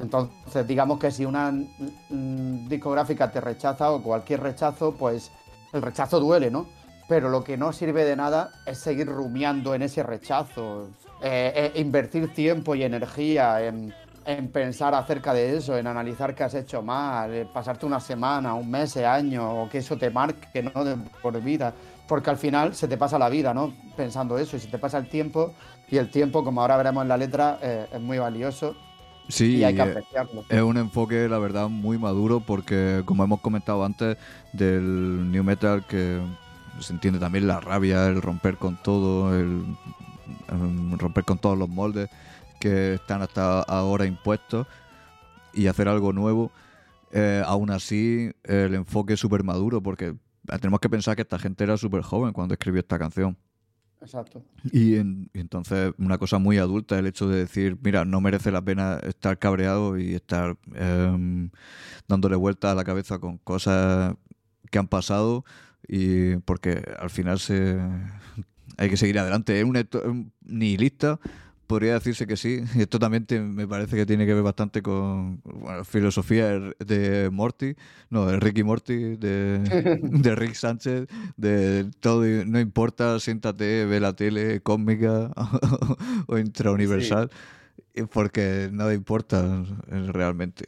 Entonces 0.00 0.66
digamos 0.66 0.98
que 0.98 1.10
si 1.10 1.24
una 1.24 1.52
mm, 1.52 2.68
discográfica 2.68 3.30
te 3.30 3.40
rechaza 3.40 3.92
o 3.92 4.02
cualquier 4.02 4.40
rechazo, 4.40 4.94
pues 4.98 5.30
el 5.72 5.82
rechazo 5.82 6.18
duele, 6.18 6.50
¿no? 6.50 6.66
pero 7.12 7.28
lo 7.28 7.44
que 7.44 7.58
no 7.58 7.74
sirve 7.74 8.04
de 8.04 8.16
nada 8.16 8.52
es 8.64 8.78
seguir 8.78 9.06
rumiando 9.06 9.74
en 9.74 9.82
ese 9.82 10.02
rechazo, 10.02 10.88
eh, 11.22 11.70
eh, 11.74 11.80
invertir 11.80 12.32
tiempo 12.32 12.74
y 12.74 12.84
energía 12.84 13.62
en, 13.62 13.94
pensar 14.52 14.94
acerca 14.94 15.34
de 15.34 15.56
eso, 15.56 15.76
en 15.76 15.86
analizar 15.86 16.34
qué 16.34 16.44
has 16.44 16.54
hecho 16.54 16.82
mal, 16.82 17.32
eh, 17.32 17.46
pasarte 17.52 17.86
una 17.86 18.00
semana, 18.00 18.54
un 18.54 18.70
mes, 18.70 18.96
año, 18.96 19.62
o 19.62 19.68
que 19.68 19.78
eso 19.78 19.96
te 19.96 20.10
marque 20.10 20.62
¿no? 20.62 20.72
por 21.20 21.40
vida, 21.40 21.72
porque 22.06 22.30
al 22.30 22.36
final 22.36 22.74
se 22.74 22.88
te 22.88 22.96
pasa 22.96 23.18
la 23.18 23.28
vida, 23.28 23.54
¿no? 23.54 23.72
Pensando 23.96 24.38
eso, 24.38 24.56
y 24.56 24.60
se 24.60 24.68
te 24.68 24.78
pasa 24.78 24.98
el 24.98 25.08
tiempo, 25.08 25.54
y 25.90 25.96
el 25.96 26.10
tiempo, 26.10 26.44
como 26.44 26.60
ahora 26.60 26.76
veremos 26.76 27.02
en 27.02 27.08
la 27.08 27.16
letra, 27.16 27.58
es 27.62 28.00
muy 28.00 28.18
valioso. 28.18 28.74
Sí, 29.28 29.56
y 29.56 29.64
hay 29.64 29.74
que 29.74 29.82
apreciarlo. 29.82 30.44
es 30.48 30.62
un 30.62 30.76
enfoque, 30.76 31.28
la 31.28 31.38
verdad, 31.38 31.68
muy 31.68 31.98
maduro 31.98 32.40
porque, 32.40 33.02
como 33.04 33.24
hemos 33.24 33.40
comentado 33.40 33.84
antes, 33.84 34.16
del 34.52 35.30
new 35.30 35.44
metal 35.44 35.84
que 35.86 36.20
se 36.80 36.92
entiende 36.92 37.18
también 37.18 37.46
la 37.46 37.60
rabia, 37.60 38.06
el 38.06 38.20
romper 38.20 38.56
con 38.56 38.76
todo, 38.76 39.38
el, 39.38 39.64
romper 40.98 41.24
con 41.24 41.38
todos 41.38 41.56
los 41.58 41.68
moldes 41.68 42.10
que 42.62 42.94
están 42.94 43.22
hasta 43.22 43.60
ahora 43.62 44.06
impuestos 44.06 44.68
y 45.52 45.66
hacer 45.66 45.88
algo 45.88 46.12
nuevo. 46.12 46.52
Eh, 47.10 47.42
aún 47.44 47.70
así, 47.72 48.30
el 48.44 48.76
enfoque 48.76 49.14
es 49.14 49.20
súper 49.20 49.42
maduro 49.42 49.82
porque 49.82 50.14
tenemos 50.60 50.78
que 50.78 50.88
pensar 50.88 51.16
que 51.16 51.22
esta 51.22 51.40
gente 51.40 51.64
era 51.64 51.76
súper 51.76 52.02
joven 52.02 52.32
cuando 52.32 52.54
escribió 52.54 52.78
esta 52.78 53.00
canción. 53.00 53.36
Exacto. 54.00 54.44
Y, 54.72 54.94
entonces 54.94 55.92
una 55.98 56.18
cosa 56.18 56.38
muy 56.38 56.58
adulta 56.58 56.96
el 56.96 57.08
hecho 57.08 57.28
de 57.28 57.38
decir, 57.38 57.76
mira, 57.82 58.04
no 58.04 58.20
merece 58.20 58.52
la 58.52 58.62
pena 58.62 59.00
estar 59.02 59.40
cabreado 59.40 59.98
y 59.98 60.14
estar 60.14 60.56
em, 60.74 61.50
dándole 62.06 62.36
vuelta 62.36 62.70
a 62.70 62.76
la 62.76 62.84
cabeza 62.84 63.18
con 63.18 63.38
cosas 63.38 64.14
que 64.70 64.78
han 64.78 64.86
pasado 64.86 65.44
y 65.88 66.36
porque 66.36 66.80
al 67.00 67.10
final 67.10 67.40
se 67.40 67.80
hay 68.76 68.88
que 68.88 68.96
seguir 68.96 69.18
adelante. 69.18 69.58
Es 69.58 69.64
un, 69.64 70.32
nihilista, 70.42 71.18
podría 71.72 71.94
decirse 71.94 72.26
que 72.26 72.36
sí. 72.36 72.62
Y 72.74 72.82
esto 72.82 72.98
también 72.98 73.24
me 73.54 73.66
parece 73.66 73.96
que 73.96 74.04
tiene 74.04 74.26
que 74.26 74.34
ver 74.34 74.42
bastante 74.42 74.82
con 74.82 75.40
filosofía 75.86 76.60
de 76.78 77.30
Morty, 77.32 77.74
no, 78.10 78.26
de 78.26 78.38
Ricky 78.38 78.62
Morty, 78.62 79.16
de, 79.16 79.58
de 80.02 80.34
Rick 80.34 80.52
Sánchez, 80.52 81.08
de 81.38 81.90
todo, 82.00 82.24
no 82.44 82.60
importa, 82.60 83.18
siéntate, 83.20 83.86
ve 83.86 84.00
la 84.00 84.12
tele 84.12 84.60
cósmica 84.60 85.30
o 86.26 86.36
intrauniversal, 86.36 87.30
porque 88.12 88.68
nada 88.70 88.92
importa 88.92 89.64
realmente. 89.88 90.66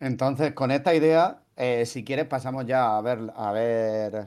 Entonces, 0.00 0.52
con 0.52 0.72
esta 0.72 0.96
idea, 0.96 1.38
eh, 1.54 1.86
si 1.86 2.02
quieres, 2.02 2.26
pasamos 2.26 2.66
ya 2.66 2.96
a 2.96 3.00
ver, 3.02 3.32
a 3.36 3.52
ver, 3.52 4.26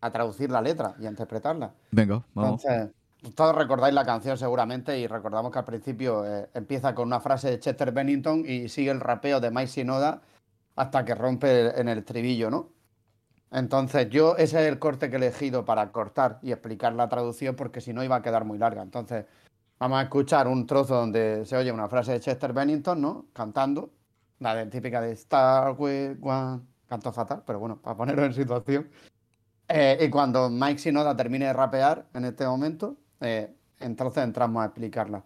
a 0.00 0.10
traducir 0.12 0.52
la 0.52 0.62
letra 0.62 0.94
y 1.00 1.06
a 1.06 1.10
interpretarla. 1.10 1.72
Venga, 1.90 2.22
vamos. 2.32 2.64
Entonces, 2.64 2.94
todos 3.34 3.54
recordáis 3.54 3.94
la 3.94 4.04
canción 4.04 4.38
seguramente 4.38 4.98
y 4.98 5.06
recordamos 5.06 5.52
que 5.52 5.58
al 5.58 5.64
principio 5.64 6.24
eh, 6.24 6.48
empieza 6.54 6.94
con 6.94 7.08
una 7.08 7.20
frase 7.20 7.50
de 7.50 7.58
Chester 7.58 7.90
Bennington 7.92 8.44
y 8.46 8.68
sigue 8.68 8.90
el 8.90 9.00
rapeo 9.00 9.40
de 9.40 9.50
Mike 9.50 9.68
Sinoda 9.68 10.22
hasta 10.76 11.04
que 11.04 11.14
rompe 11.14 11.78
en 11.80 11.88
el 11.88 11.98
estribillo, 11.98 12.50
¿no? 12.50 12.70
Entonces 13.50 14.08
yo 14.10 14.36
ese 14.36 14.60
es 14.60 14.68
el 14.68 14.78
corte 14.78 15.08
que 15.10 15.16
he 15.16 15.18
elegido 15.18 15.64
para 15.64 15.90
cortar 15.90 16.38
y 16.42 16.52
explicar 16.52 16.92
la 16.92 17.08
traducción 17.08 17.56
porque 17.56 17.80
si 17.80 17.92
no 17.92 18.04
iba 18.04 18.16
a 18.16 18.22
quedar 18.22 18.44
muy 18.44 18.58
larga. 18.58 18.82
Entonces 18.82 19.24
vamos 19.78 19.98
a 19.98 20.02
escuchar 20.02 20.46
un 20.46 20.66
trozo 20.66 20.94
donde 20.94 21.44
se 21.46 21.56
oye 21.56 21.72
una 21.72 21.88
frase 21.88 22.12
de 22.12 22.20
Chester 22.20 22.52
Bennington, 22.52 23.00
¿no? 23.00 23.26
Cantando, 23.32 23.90
la 24.38 24.68
típica 24.70 25.00
de 25.00 25.12
Star 25.12 25.74
with 25.78 26.18
One, 26.20 26.60
canto 26.86 27.12
fatal, 27.12 27.42
pero 27.46 27.58
bueno, 27.58 27.80
para 27.80 27.96
ponerlo 27.96 28.24
en 28.24 28.34
situación. 28.34 28.88
Eh, 29.68 29.98
y 30.00 30.10
cuando 30.10 30.48
Mike 30.48 30.78
Sinoda 30.78 31.16
termine 31.16 31.46
de 31.46 31.52
rapear 31.52 32.06
en 32.14 32.24
este 32.24 32.46
momento, 32.46 32.96
eh, 33.20 33.54
entonces 33.80 34.24
entramos 34.24 34.62
a 34.62 34.66
explicarla. 34.66 35.22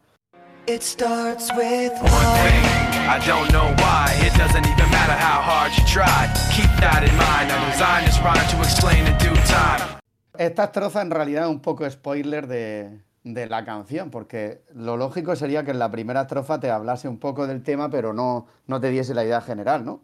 It 0.67 0.83
starts 0.83 1.51
with 1.57 1.93
one 2.01 2.33
thing. 2.45 2.83
I 3.09 3.19
don't 3.27 3.51
know 3.51 3.75
why. 3.79 4.15
It 4.25 4.33
doesn't 4.39 4.65
even 4.65 4.91
matter 4.91 5.13
how 5.13 5.43
hard 5.43 5.73
you 5.77 5.85
try. 5.87 6.29
Keep 6.55 6.71
that 6.81 7.03
in 7.03 7.17
mind. 7.17 7.51
I 7.51 7.71
designed 7.73 8.07
this 8.07 8.21
rhyme 8.23 8.47
to 8.49 8.59
explain 8.59 9.07
in 9.07 9.19
due 9.19 9.35
time. 9.47 9.99
Esta 10.39 10.65
estrofa 10.65 11.03
en 11.03 11.11
realidad 11.11 11.45
es 11.45 11.51
un 11.51 11.61
poco 11.61 11.89
spoiler 11.91 12.47
de, 12.47 13.01
de 13.25 13.47
la 13.49 13.65
canción, 13.65 14.11
porque 14.11 14.63
lo 14.73 14.97
lógico 14.97 15.35
sería 15.35 15.65
que 15.65 15.73
en 15.73 15.81
la 15.81 15.91
primera 15.91 16.23
estrofa 16.23 16.61
te 16.61 16.71
hablase 16.71 17.09
un 17.09 17.19
poco 17.19 17.47
del 17.47 17.63
tema, 17.63 17.91
pero 17.91 18.13
no, 18.13 18.47
no 18.67 18.81
te 18.81 18.91
diese 18.91 19.15
la 19.15 19.25
idea 19.25 19.41
general, 19.41 19.85
¿no? 19.85 20.01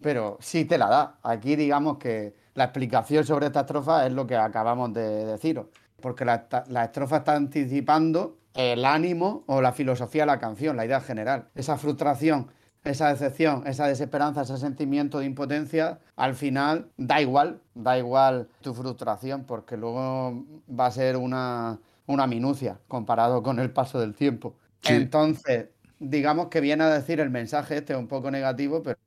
Pero 0.00 0.38
sí 0.40 0.64
te 0.64 0.78
la 0.78 0.88
da. 0.88 1.18
Aquí 1.24 1.56
digamos 1.56 1.98
que 1.98 2.34
la 2.54 2.64
explicación 2.64 3.24
sobre 3.24 3.46
esta 3.46 3.60
estrofa 3.60 4.06
es 4.06 4.12
lo 4.12 4.26
que 4.26 4.36
acabamos 4.36 4.92
de 4.94 5.26
deciros, 5.26 5.66
porque 6.00 6.24
la, 6.24 6.46
la 6.68 6.84
estrofa 6.84 7.18
está 7.18 7.34
anticipando 7.34 8.38
el 8.54 8.84
ánimo 8.84 9.44
o 9.46 9.60
la 9.60 9.72
filosofía 9.72 10.22
de 10.22 10.26
la 10.26 10.38
canción, 10.38 10.76
la 10.76 10.84
idea 10.84 11.00
general. 11.00 11.48
Esa 11.54 11.78
frustración, 11.78 12.48
esa 12.84 13.08
decepción, 13.08 13.66
esa 13.66 13.86
desesperanza, 13.86 14.42
ese 14.42 14.56
sentimiento 14.56 15.20
de 15.20 15.26
impotencia, 15.26 16.00
al 16.16 16.34
final 16.34 16.90
da 16.96 17.20
igual, 17.20 17.60
da 17.74 17.98
igual 17.98 18.48
tu 18.60 18.74
frustración, 18.74 19.44
porque 19.44 19.76
luego 19.76 20.44
va 20.68 20.86
a 20.86 20.90
ser 20.90 21.16
una, 21.16 21.78
una 22.06 22.26
minucia 22.26 22.80
comparado 22.88 23.42
con 23.42 23.58
el 23.58 23.70
paso 23.70 24.00
del 24.00 24.14
tiempo. 24.14 24.56
Entonces, 24.84 25.68
digamos 25.98 26.48
que 26.48 26.60
viene 26.60 26.84
a 26.84 26.90
decir 26.90 27.20
el 27.20 27.30
mensaje 27.30 27.78
este 27.78 27.94
un 27.94 28.08
poco 28.08 28.30
negativo, 28.30 28.82
pero 28.82 28.98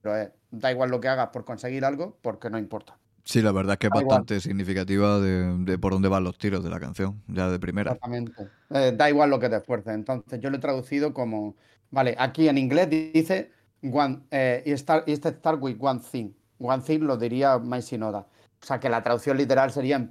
da 0.51 0.71
igual 0.71 0.91
lo 0.91 1.01
que 1.01 1.07
hagas 1.07 1.29
por 1.29 1.43
conseguir 1.45 1.83
algo, 1.83 2.17
porque 2.21 2.49
no 2.49 2.57
importa. 2.57 2.97
Sí, 3.23 3.41
la 3.41 3.51
verdad 3.51 3.73
es 3.73 3.79
que 3.79 3.87
es 3.87 3.93
bastante 3.93 4.39
significativa 4.39 5.19
de, 5.19 5.77
por 5.77 5.93
dónde 5.93 6.09
van 6.09 6.23
los 6.23 6.37
tiros 6.37 6.63
de 6.63 6.69
la 6.69 6.79
canción, 6.79 7.21
ya 7.27 7.49
de 7.49 7.59
primera. 7.59 7.91
Exactamente. 7.91 8.47
Eh, 8.69 8.93
da 8.95 9.09
igual 9.09 9.29
lo 9.29 9.39
que 9.39 9.49
te 9.49 9.57
esfuerces. 9.57 9.93
Entonces, 9.93 10.39
yo 10.39 10.49
lo 10.49 10.57
he 10.57 10.59
traducido 10.59 11.13
como. 11.13 11.55
Vale, 11.91 12.15
aquí 12.17 12.47
en 12.47 12.57
inglés 12.57 12.89
dice. 12.89 13.51
One, 13.83 14.19
eh, 14.29 14.63
y, 14.65 14.77
start, 14.77 15.07
este 15.09 15.29
start 15.29 15.61
with 15.61 15.77
one 15.79 15.99
thing. 15.99 16.31
One 16.59 16.83
thing 16.83 16.99
lo 16.99 17.17
diría 17.17 17.57
My 17.57 17.81
Sinoda. 17.81 18.27
O 18.61 18.65
sea 18.65 18.79
que 18.79 18.89
la 18.89 19.01
traducción 19.01 19.37
literal 19.37 19.71
sería. 19.71 20.09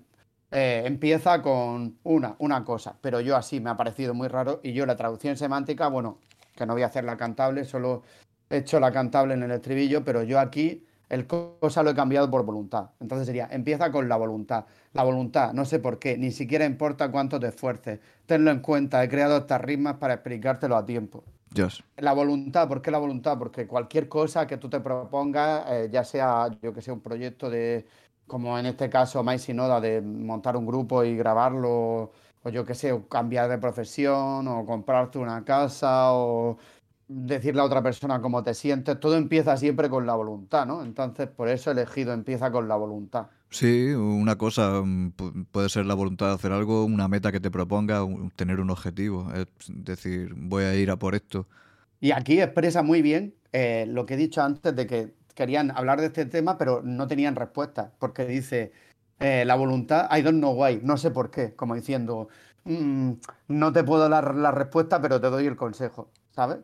Eh, 0.52 0.82
empieza 0.84 1.40
con 1.42 1.98
una, 2.02 2.34
una 2.38 2.64
cosa. 2.64 2.96
Pero 3.00 3.20
yo 3.20 3.36
así 3.36 3.60
me 3.60 3.70
ha 3.70 3.76
parecido 3.76 4.14
muy 4.14 4.28
raro. 4.28 4.60
Y 4.62 4.72
yo 4.72 4.86
la 4.86 4.96
traducción 4.96 5.36
semántica, 5.36 5.88
bueno, 5.88 6.18
que 6.56 6.66
no 6.66 6.74
voy 6.74 6.82
a 6.82 6.86
hacer 6.86 7.04
la 7.04 7.16
cantable, 7.16 7.64
solo 7.64 8.02
he 8.50 8.58
hecho 8.58 8.80
la 8.80 8.92
cantable 8.92 9.34
en 9.34 9.42
el 9.42 9.50
estribillo, 9.52 10.04
pero 10.04 10.22
yo 10.22 10.38
aquí 10.38 10.84
el 11.10 11.26
cosa 11.26 11.82
lo 11.82 11.90
he 11.90 11.94
cambiado 11.94 12.30
por 12.30 12.44
voluntad. 12.44 12.90
Entonces 13.00 13.26
sería, 13.26 13.48
empieza 13.50 13.90
con 13.90 14.08
la 14.08 14.16
voluntad. 14.16 14.64
La 14.92 15.02
voluntad, 15.02 15.52
no 15.52 15.64
sé 15.64 15.80
por 15.80 15.98
qué, 15.98 16.16
ni 16.16 16.30
siquiera 16.30 16.64
importa 16.64 17.10
cuánto 17.10 17.38
te 17.38 17.48
esfuerces. 17.48 17.98
Tenlo 18.26 18.50
en 18.52 18.60
cuenta, 18.60 19.02
he 19.02 19.08
creado 19.08 19.38
estas 19.38 19.60
ritmas 19.60 19.96
para 19.96 20.14
explicártelo 20.14 20.76
a 20.76 20.86
tiempo. 20.86 21.24
La 21.96 22.12
voluntad, 22.12 22.68
¿por 22.68 22.80
qué 22.80 22.92
la 22.92 22.98
voluntad? 22.98 23.36
Porque 23.36 23.66
cualquier 23.66 24.08
cosa 24.08 24.46
que 24.46 24.56
tú 24.56 24.70
te 24.70 24.78
propongas, 24.78 25.64
eh, 25.68 25.88
ya 25.90 26.04
sea, 26.04 26.48
yo 26.62 26.72
que 26.72 26.80
sé, 26.80 26.92
un 26.92 27.00
proyecto 27.00 27.50
de, 27.50 27.84
como 28.28 28.56
en 28.56 28.66
este 28.66 28.88
caso, 28.88 29.24
My 29.24 29.36
Sinoda, 29.36 29.80
de 29.80 30.00
montar 30.00 30.56
un 30.56 30.64
grupo 30.64 31.02
y 31.02 31.16
grabarlo, 31.16 32.12
o 32.42 32.48
yo 32.50 32.64
que 32.64 32.76
sé, 32.76 32.96
cambiar 33.10 33.50
de 33.50 33.58
profesión, 33.58 34.46
o 34.46 34.64
comprarte 34.64 35.18
una 35.18 35.44
casa, 35.44 36.12
o 36.12 36.56
decirle 37.12 37.60
a 37.60 37.64
otra 37.64 37.82
persona 37.82 38.20
cómo 38.20 38.44
te 38.44 38.54
sientes, 38.54 39.00
todo 39.00 39.16
empieza 39.16 39.56
siempre 39.56 39.88
con 39.90 40.06
la 40.06 40.14
voluntad, 40.14 40.64
¿no? 40.64 40.84
Entonces, 40.84 41.26
por 41.26 41.48
eso 41.48 41.72
elegido 41.72 42.12
empieza 42.12 42.52
con 42.52 42.68
la 42.68 42.76
voluntad. 42.76 43.26
Sí, 43.50 43.90
una 43.90 44.38
cosa 44.38 44.80
mm, 44.84 45.14
puede 45.50 45.68
ser 45.68 45.86
la 45.86 45.94
voluntad 45.94 46.28
de 46.28 46.34
hacer 46.34 46.52
algo, 46.52 46.84
una 46.84 47.08
meta 47.08 47.32
que 47.32 47.40
te 47.40 47.50
proponga, 47.50 48.06
tener 48.36 48.60
un 48.60 48.70
objetivo, 48.70 49.26
es 49.34 49.48
decir, 49.68 50.34
voy 50.36 50.62
a 50.62 50.76
ir 50.76 50.88
a 50.92 50.96
por 50.96 51.16
esto. 51.16 51.48
Y 51.98 52.12
aquí 52.12 52.40
expresa 52.40 52.84
muy 52.84 53.02
bien 53.02 53.34
eh, 53.52 53.86
lo 53.88 54.06
que 54.06 54.14
he 54.14 54.16
dicho 54.16 54.40
antes 54.40 54.74
de 54.76 54.86
que 54.86 55.12
querían 55.34 55.72
hablar 55.72 56.00
de 56.00 56.06
este 56.06 56.26
tema, 56.26 56.58
pero 56.58 56.80
no 56.84 57.08
tenían 57.08 57.34
respuesta, 57.34 57.92
porque 57.98 58.24
dice, 58.24 58.70
eh, 59.18 59.44
la 59.44 59.56
voluntad, 59.56 60.08
I 60.16 60.22
don't 60.22 60.38
know 60.38 60.52
why, 60.54 60.78
no 60.84 60.96
sé 60.96 61.10
por 61.10 61.32
qué, 61.32 61.54
como 61.56 61.74
diciendo, 61.74 62.28
mm, 62.64 63.12
no 63.48 63.72
te 63.72 63.82
puedo 63.82 64.08
dar 64.08 64.32
la 64.36 64.52
respuesta, 64.52 65.02
pero 65.02 65.20
te 65.20 65.28
doy 65.28 65.46
el 65.46 65.56
consejo, 65.56 66.08
¿sabes? 66.30 66.58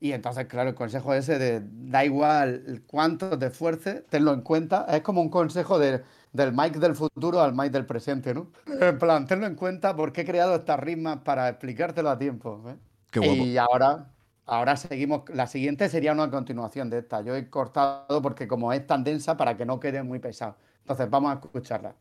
Y 0.00 0.12
entonces, 0.12 0.46
claro, 0.46 0.70
el 0.70 0.76
consejo 0.76 1.12
ese 1.12 1.38
de 1.38 1.60
da 1.64 2.04
igual 2.04 2.82
cuánto 2.86 3.36
te 3.36 3.46
esfuerces, 3.46 4.06
tenlo 4.08 4.32
en 4.32 4.42
cuenta. 4.42 4.86
Es 4.88 5.02
como 5.02 5.20
un 5.20 5.28
consejo 5.28 5.78
del 5.78 6.04
Mike 6.32 6.78
del 6.78 6.94
futuro 6.94 7.40
al 7.40 7.52
Mike 7.52 7.70
del 7.70 7.84
presente, 7.84 8.32
¿no? 8.32 8.52
En 8.66 8.98
plan, 8.98 9.26
tenlo 9.26 9.46
en 9.46 9.56
cuenta 9.56 9.96
porque 9.96 10.20
he 10.20 10.24
creado 10.24 10.54
estas 10.54 10.78
ritmas 10.78 11.18
para 11.18 11.48
explicártelo 11.48 12.10
a 12.10 12.18
tiempo. 12.18 12.62
¿eh? 12.68 12.76
Qué 13.10 13.18
guapo. 13.18 13.42
Y 13.42 13.58
ahora, 13.58 14.12
ahora 14.46 14.76
seguimos. 14.76 15.22
La 15.30 15.48
siguiente 15.48 15.88
sería 15.88 16.12
una 16.12 16.30
continuación 16.30 16.90
de 16.90 16.98
esta. 16.98 17.20
Yo 17.22 17.34
he 17.34 17.50
cortado 17.50 18.22
porque 18.22 18.46
como 18.46 18.72
es 18.72 18.86
tan 18.86 19.02
densa 19.02 19.36
para 19.36 19.56
que 19.56 19.66
no 19.66 19.80
quede 19.80 20.04
muy 20.04 20.20
pesado. 20.20 20.56
Entonces, 20.82 21.10
vamos 21.10 21.32
a 21.32 21.34
escucharla. 21.34 21.94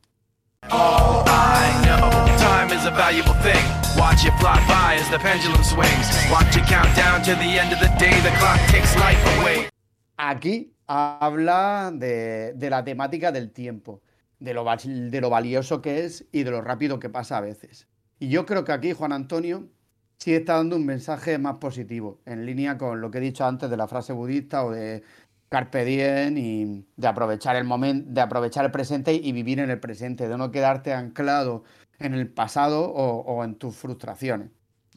All 0.70 1.24
I 1.28 1.82
know, 1.86 2.10
time 2.38 2.72
is 2.72 2.86
a 2.86 2.92
valuable 2.92 3.36
thing. 3.36 3.64
Watch 3.98 4.26
it 4.26 4.34
fly 4.40 4.60
by 4.68 4.96
as 5.00 5.10
the 5.10 5.18
pendulum 5.18 5.64
swings. 5.64 6.08
Watch 6.30 6.58
it 6.58 6.66
count 6.68 6.94
down 6.96 7.22
to 7.24 7.36
the 7.36 7.58
end 7.58 7.72
of 7.72 7.80
the 7.80 7.88
day. 7.98 8.20
The 8.22 8.32
clock 8.38 8.60
takes 8.68 8.94
life 8.98 9.22
away. 9.40 9.70
Aquí 10.18 10.74
habla 10.88 11.92
de, 11.94 12.54
de 12.54 12.70
la 12.70 12.84
temática 12.84 13.32
del 13.32 13.52
tiempo, 13.52 14.02
de 14.40 14.54
lo, 14.54 14.66
de 14.66 15.22
lo 15.22 15.30
valioso 15.30 15.82
que 15.82 16.04
es 16.04 16.26
y 16.34 16.44
de 16.44 16.52
lo 16.52 16.62
rápido 16.62 17.00
que 17.00 17.10
pasa 17.10 17.38
a 17.38 17.42
veces. 17.42 17.88
Y 18.20 18.28
yo 18.28 18.46
creo 18.46 18.66
que 18.66 18.74
aquí 18.74 18.92
Juan 18.92 19.14
Antonio 19.14 19.70
sí 20.18 20.34
está 20.34 20.56
dando 20.56 20.76
un 20.76 20.86
mensaje 20.86 21.38
más 21.38 21.58
positivo, 21.58 22.20
en 22.26 22.46
línea 22.46 22.78
con 22.78 23.00
lo 23.00 23.10
que 23.12 23.20
he 23.20 23.22
dicho 23.22 23.46
antes 23.46 23.70
de 23.70 23.78
la 23.78 23.88
frase 23.88 24.12
budista 24.12 24.66
o 24.66 24.72
de 24.72 25.04
carpe 25.50 25.86
diem 25.86 26.38
y 26.38 26.86
de 26.96 27.08
aprovechar 27.08 27.56
el 27.56 27.64
momento, 27.64 28.10
de 28.12 28.22
aprovechar 28.22 28.66
el 28.66 28.72
presente 28.72 29.14
y 29.14 29.32
vivir 29.32 29.60
en 29.60 29.70
el 29.70 29.80
presente, 29.80 30.28
de 30.28 30.38
no 30.38 30.52
quedarte 30.52 30.94
anclado 30.94 31.64
en 32.00 32.14
el 32.14 32.28
pasado 32.28 32.92
o, 32.92 33.44
en 33.44 33.56
tus 33.56 33.76
frustraciones. 33.76 34.50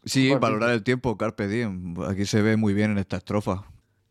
Sí, 0.04 0.30
valorar 0.35 0.71
el 0.71 0.83
tiempo, 0.83 1.16
carpe 1.16 1.47
diem. 1.47 1.95
Aquí 2.02 2.25
se 2.25 2.42
ve 2.42 2.57
muy 2.57 2.75
bien 2.75 2.92
en 2.92 2.99
esta 2.99 3.19
estrofa. 3.19 3.64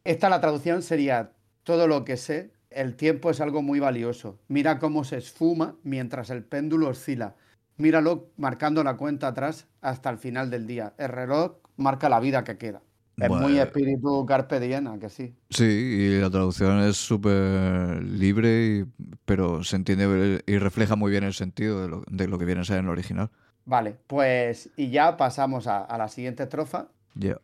Esta 0.03 0.29
la 0.29 0.39
traducción 0.39 0.81
sería 0.81 1.31
todo 1.63 1.88
lo 1.88 2.05
que 2.05 2.17
sé, 2.17 2.51
el 2.69 2.96
tiempo 2.96 3.31
es 3.31 3.41
algo 3.41 3.62
muy 3.62 3.79
valioso. 3.79 4.39
Mira 4.48 4.79
cómo 4.79 5.03
se 5.03 5.17
esfuma 5.17 5.75
mientras 5.84 6.29
el 6.29 6.43
péndulo 6.43 6.89
oscila. 6.89 7.36
Míralo 7.77 8.29
marcando 8.38 8.84
la 8.84 8.98
cuenta 8.98 9.27
atrás 9.27 9.67
hasta 9.81 10.10
el 10.10 10.17
final 10.17 10.50
del 10.50 10.67
día. 10.67 10.93
El 10.98 11.10
reloj 11.10 11.58
marca 11.77 12.10
la 12.10 12.19
vida 12.19 12.43
que 12.43 12.58
queda. 12.58 12.81
Es 13.21 13.29
muy 13.29 13.59
espíritu 13.59 14.25
carpe 14.25 14.59
diem, 14.59 14.99
que 14.99 15.09
sí. 15.09 15.33
Sí, 15.49 15.63
y 15.63 16.19
la 16.19 16.29
traducción 16.29 16.79
es 16.81 16.97
súper 16.97 18.03
libre, 18.03 18.85
pero 19.25 19.63
se 19.63 19.75
entiende 19.75 20.41
y 20.45 20.57
refleja 20.57 20.95
muy 20.95 21.11
bien 21.11 21.23
el 21.23 21.33
sentido 21.33 21.81
de 21.81 21.89
lo, 21.89 22.03
de 22.09 22.27
lo, 22.27 22.38
que 22.38 22.45
viene 22.45 22.61
a 22.61 22.65
ser 22.65 22.79
en 22.79 22.85
el 22.85 22.91
original. 22.91 23.29
Vale, 23.65 23.95
pues 24.07 24.69
y 24.77 24.89
ya 24.89 25.17
pasamos 25.17 25.67
a, 25.67 25.83
a 25.83 25.97
la 25.97 26.07
siguiente 26.07 26.43
estrofa. 26.43 26.88
Ya. 27.15 27.27
Yeah. 27.27 27.41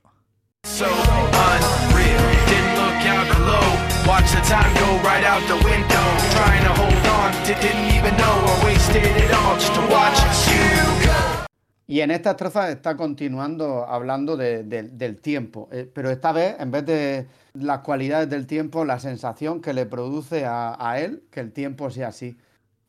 So 0.66 0.88
unreal, 0.88 2.26
didn't 2.50 2.76
look 2.76 3.06
out 3.06 3.28
below. 3.38 3.96
Watch 4.08 4.32
the 4.32 4.42
time 4.42 4.74
go 4.74 4.98
right 5.08 5.24
out 5.24 5.42
the 5.48 5.56
window. 5.64 6.06
Trying 6.34 6.64
to 6.64 6.74
hold 6.74 7.06
on, 7.06 7.32
didn't 7.46 7.86
even 7.96 8.18
know 8.18 8.36
I 8.44 8.66
wasted 8.66 9.06
it 9.06 9.32
all 9.32 9.56
just 9.56 9.74
to 9.76 9.82
watch 9.88 10.20
you. 10.50 10.85
Y 11.88 12.00
en 12.00 12.10
esta 12.10 12.32
estrofa 12.32 12.72
está 12.72 12.98
continuando 12.98 13.86
hablando 13.88 14.36
del 14.38 15.22
tiempo, 15.22 15.70
eh, 15.72 15.90
pero 15.94 16.10
esta 16.10 16.32
vez, 16.32 16.56
en 16.60 16.72
vez 16.72 16.86
de 16.86 17.28
las 17.54 17.80
cualidades 17.80 18.28
del 18.28 18.48
tiempo, 18.48 18.86
la 18.86 19.00
sensación 19.00 19.62
que 19.62 19.74
le 19.74 19.86
produce 19.86 20.46
a, 20.48 21.00
él 21.00 21.24
que 21.30 21.42
el 21.42 21.52
tiempo 21.52 21.92
sea 21.92 22.08
así. 22.08 22.38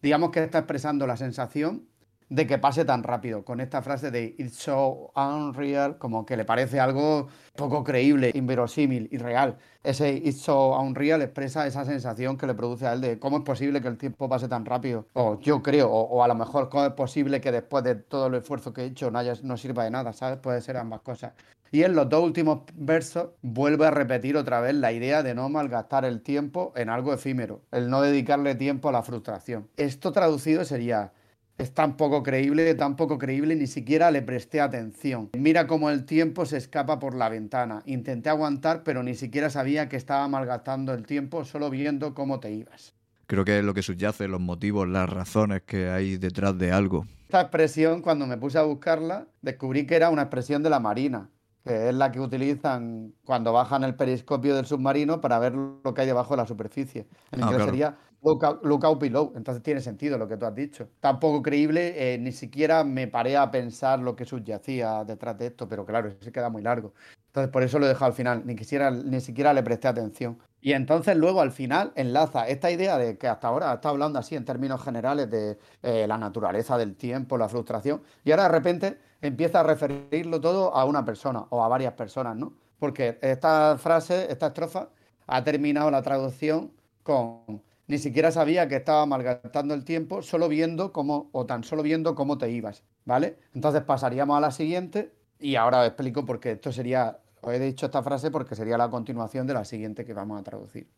Digamos 0.00 0.30
que 0.30 0.42
está 0.42 0.58
expresando 0.58 1.06
la 1.06 1.18
sensación 1.18 1.86
de 2.28 2.46
que 2.46 2.58
pase 2.58 2.84
tan 2.84 3.02
rápido, 3.02 3.44
con 3.44 3.60
esta 3.60 3.82
frase 3.82 4.10
de 4.10 4.34
It's 4.38 4.56
so 4.56 5.12
unreal, 5.14 5.98
como 5.98 6.26
que 6.26 6.36
le 6.36 6.44
parece 6.44 6.80
algo 6.80 7.28
poco 7.54 7.84
creíble, 7.84 8.32
inverosímil, 8.34 9.08
irreal. 9.12 9.56
Ese 9.84 10.12
It's 10.12 10.40
so 10.40 10.78
unreal 10.78 11.22
expresa 11.22 11.66
esa 11.66 11.84
sensación 11.84 12.36
que 12.36 12.46
le 12.46 12.54
produce 12.54 12.86
a 12.86 12.94
él 12.94 13.00
de 13.00 13.18
cómo 13.18 13.38
es 13.38 13.44
posible 13.44 13.80
que 13.80 13.88
el 13.88 13.96
tiempo 13.96 14.28
pase 14.28 14.48
tan 14.48 14.64
rápido. 14.64 15.06
O 15.12 15.38
yo 15.40 15.62
creo, 15.62 15.90
o, 15.90 16.22
a 16.24 16.28
lo 16.28 16.34
mejor 16.34 16.68
cómo 16.68 16.84
es 16.84 16.92
posible 16.92 17.40
que 17.40 17.52
después 17.52 17.84
de 17.84 17.94
todo 17.94 18.26
el 18.26 18.34
esfuerzo 18.34 18.72
que 18.72 18.82
he 18.82 18.86
hecho 18.86 19.10
no, 19.10 19.18
haya, 19.18 19.34
no 19.42 19.56
sirva 19.56 19.84
de 19.84 19.90
nada, 19.90 20.12
¿sabes? 20.12 20.38
Puede 20.38 20.60
ser 20.60 20.76
ambas 20.76 21.02
cosas. 21.02 21.32
Y 21.72 21.82
en 21.82 21.94
los 21.94 22.08
dos 22.08 22.22
últimos 22.22 22.60
versos 22.74 23.30
vuelve 23.42 23.86
a 23.86 23.90
repetir 23.90 24.36
otra 24.36 24.60
vez 24.60 24.74
la 24.74 24.92
idea 24.92 25.22
de 25.22 25.34
no 25.34 25.48
malgastar 25.48 26.04
el 26.04 26.22
tiempo 26.22 26.72
en 26.76 26.88
algo 26.88 27.12
efímero, 27.12 27.60
el 27.72 27.90
no 27.90 28.02
dedicarle 28.02 28.54
tiempo 28.54 28.88
a 28.88 28.92
la 28.92 29.02
frustración. 29.02 29.68
Esto 29.76 30.12
traducido 30.12 30.64
sería, 30.64 31.12
es 31.58 31.72
tan 31.72 31.96
poco 31.96 32.22
creíble, 32.22 32.74
tan 32.74 32.96
poco 32.96 33.18
creíble, 33.18 33.56
ni 33.56 33.66
siquiera 33.66 34.10
le 34.10 34.22
presté 34.22 34.60
atención. 34.60 35.30
Mira 35.36 35.66
cómo 35.66 35.90
el 35.90 36.04
tiempo 36.04 36.44
se 36.44 36.58
escapa 36.58 36.98
por 36.98 37.14
la 37.14 37.28
ventana. 37.28 37.82
Intenté 37.86 38.28
aguantar, 38.28 38.82
pero 38.82 39.02
ni 39.02 39.14
siquiera 39.14 39.48
sabía 39.48 39.88
que 39.88 39.96
estaba 39.96 40.28
malgastando 40.28 40.92
el 40.92 41.06
tiempo 41.06 41.44
solo 41.44 41.70
viendo 41.70 42.14
cómo 42.14 42.40
te 42.40 42.52
ibas. 42.52 42.94
Creo 43.26 43.44
que 43.44 43.58
es 43.58 43.64
lo 43.64 43.74
que 43.74 43.82
subyace, 43.82 44.28
los 44.28 44.40
motivos, 44.40 44.86
las 44.88 45.08
razones 45.08 45.62
que 45.62 45.88
hay 45.88 46.16
detrás 46.16 46.56
de 46.58 46.72
algo. 46.72 47.06
Esta 47.24 47.40
expresión, 47.40 48.02
cuando 48.02 48.26
me 48.26 48.36
puse 48.36 48.58
a 48.58 48.62
buscarla, 48.62 49.26
descubrí 49.42 49.86
que 49.86 49.96
era 49.96 50.10
una 50.10 50.22
expresión 50.22 50.62
de 50.62 50.70
la 50.70 50.78
Marina 50.78 51.28
que 51.66 51.88
es 51.88 51.94
la 51.96 52.12
que 52.12 52.20
utilizan 52.20 53.12
cuando 53.24 53.52
bajan 53.52 53.82
el 53.82 53.96
periscopio 53.96 54.54
del 54.54 54.66
submarino 54.66 55.20
para 55.20 55.40
ver 55.40 55.52
lo 55.52 55.94
que 55.94 56.02
hay 56.02 56.06
debajo 56.06 56.34
de 56.34 56.36
la 56.36 56.46
superficie. 56.46 57.08
En 57.32 57.42
ah, 57.42 57.46
inglés 57.46 57.64
sería 57.64 57.96
lookout, 58.22 59.00
below. 59.00 59.32
Entonces 59.36 59.62
tiene 59.62 59.80
sentido 59.80 60.18
lo 60.18 60.28
que 60.28 60.36
tú 60.36 60.46
has 60.46 60.54
dicho. 60.54 60.88
Tampoco 61.00 61.42
creíble, 61.42 62.14
eh, 62.14 62.18
ni 62.18 62.32
siquiera 62.32 62.84
me 62.84 63.06
paré 63.08 63.36
a 63.36 63.50
pensar 63.50 63.98
lo 63.98 64.16
que 64.16 64.24
subyacía 64.24 65.04
detrás 65.04 65.38
de 65.38 65.46
esto, 65.46 65.68
pero 65.68 65.84
claro, 65.84 66.12
se 66.20 66.32
queda 66.32 66.48
muy 66.50 66.62
largo. 66.62 66.92
Entonces 67.28 67.52
por 67.52 67.62
eso 67.62 67.78
lo 67.78 67.86
he 67.86 67.88
dejado 67.88 68.06
al 68.06 68.12
final, 68.14 68.42
ni, 68.46 68.56
quisiera, 68.56 68.90
ni 68.90 69.20
siquiera 69.20 69.52
le 69.52 69.62
presté 69.62 69.88
atención. 69.88 70.38
Y 70.60 70.72
entonces 70.72 71.16
luego 71.16 71.40
al 71.40 71.52
final 71.52 71.92
enlaza 71.94 72.48
esta 72.48 72.70
idea 72.70 72.98
de 72.98 73.18
que 73.18 73.28
hasta 73.28 73.48
ahora 73.48 73.74
está 73.74 73.90
hablando 73.90 74.18
así 74.18 74.34
en 74.34 74.44
términos 74.44 74.82
generales 74.82 75.30
de 75.30 75.58
eh, 75.82 76.06
la 76.08 76.18
naturaleza 76.18 76.78
del 76.78 76.96
tiempo, 76.96 77.38
la 77.38 77.48
frustración, 77.48 78.02
y 78.24 78.30
ahora 78.30 78.44
de 78.44 78.48
repente 78.48 78.98
empieza 79.20 79.60
a 79.60 79.62
referirlo 79.62 80.40
todo 80.40 80.74
a 80.74 80.84
una 80.84 81.04
persona 81.04 81.44
o 81.50 81.62
a 81.62 81.68
varias 81.68 81.92
personas, 81.92 82.36
¿no? 82.36 82.54
Porque 82.78 83.18
esta 83.22 83.76
frase, 83.78 84.26
esta 84.30 84.48
estrofa, 84.48 84.88
ha 85.26 85.44
terminado 85.44 85.90
la 85.90 86.02
traducción 86.02 86.72
con 87.02 87.62
ni 87.86 87.98
siquiera 87.98 88.30
sabía 88.30 88.68
que 88.68 88.76
estaba 88.76 89.06
malgastando 89.06 89.74
el 89.74 89.84
tiempo 89.84 90.22
solo 90.22 90.48
viendo 90.48 90.92
cómo, 90.92 91.28
o 91.32 91.46
tan 91.46 91.64
solo 91.64 91.82
viendo 91.82 92.14
cómo 92.14 92.38
te 92.38 92.50
ibas, 92.50 92.82
¿vale? 93.04 93.38
Entonces 93.54 93.82
pasaríamos 93.82 94.36
a 94.36 94.40
la 94.40 94.50
siguiente 94.50 95.12
y 95.38 95.56
ahora 95.56 95.80
os 95.80 95.86
explico 95.86 96.24
porque 96.24 96.52
esto 96.52 96.72
sería, 96.72 97.18
os 97.40 97.52
he 97.52 97.58
dicho 97.58 97.86
esta 97.86 98.02
frase 98.02 98.30
porque 98.30 98.54
sería 98.54 98.78
la 98.78 98.90
continuación 98.90 99.46
de 99.46 99.54
la 99.54 99.64
siguiente 99.64 100.04
que 100.04 100.12
vamos 100.12 100.40
a 100.40 100.42
traducir. 100.42 100.88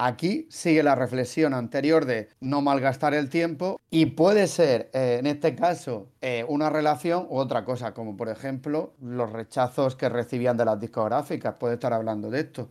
Aquí 0.00 0.46
sigue 0.48 0.84
la 0.84 0.94
reflexión 0.94 1.54
anterior 1.54 2.04
de 2.04 2.28
no 2.40 2.62
malgastar 2.62 3.14
el 3.14 3.28
tiempo 3.28 3.80
y 3.90 4.06
puede 4.06 4.46
ser, 4.46 4.90
eh, 4.92 5.16
en 5.18 5.26
este 5.26 5.56
caso, 5.56 6.06
eh, 6.20 6.44
una 6.46 6.70
relación 6.70 7.26
u 7.28 7.36
otra 7.36 7.64
cosa, 7.64 7.94
como 7.94 8.16
por 8.16 8.28
ejemplo 8.28 8.94
los 9.00 9.32
rechazos 9.32 9.96
que 9.96 10.08
recibían 10.08 10.56
de 10.56 10.66
las 10.66 10.78
discográficas, 10.78 11.56
puede 11.58 11.74
estar 11.74 11.92
hablando 11.92 12.30
de 12.30 12.40
esto. 12.40 12.70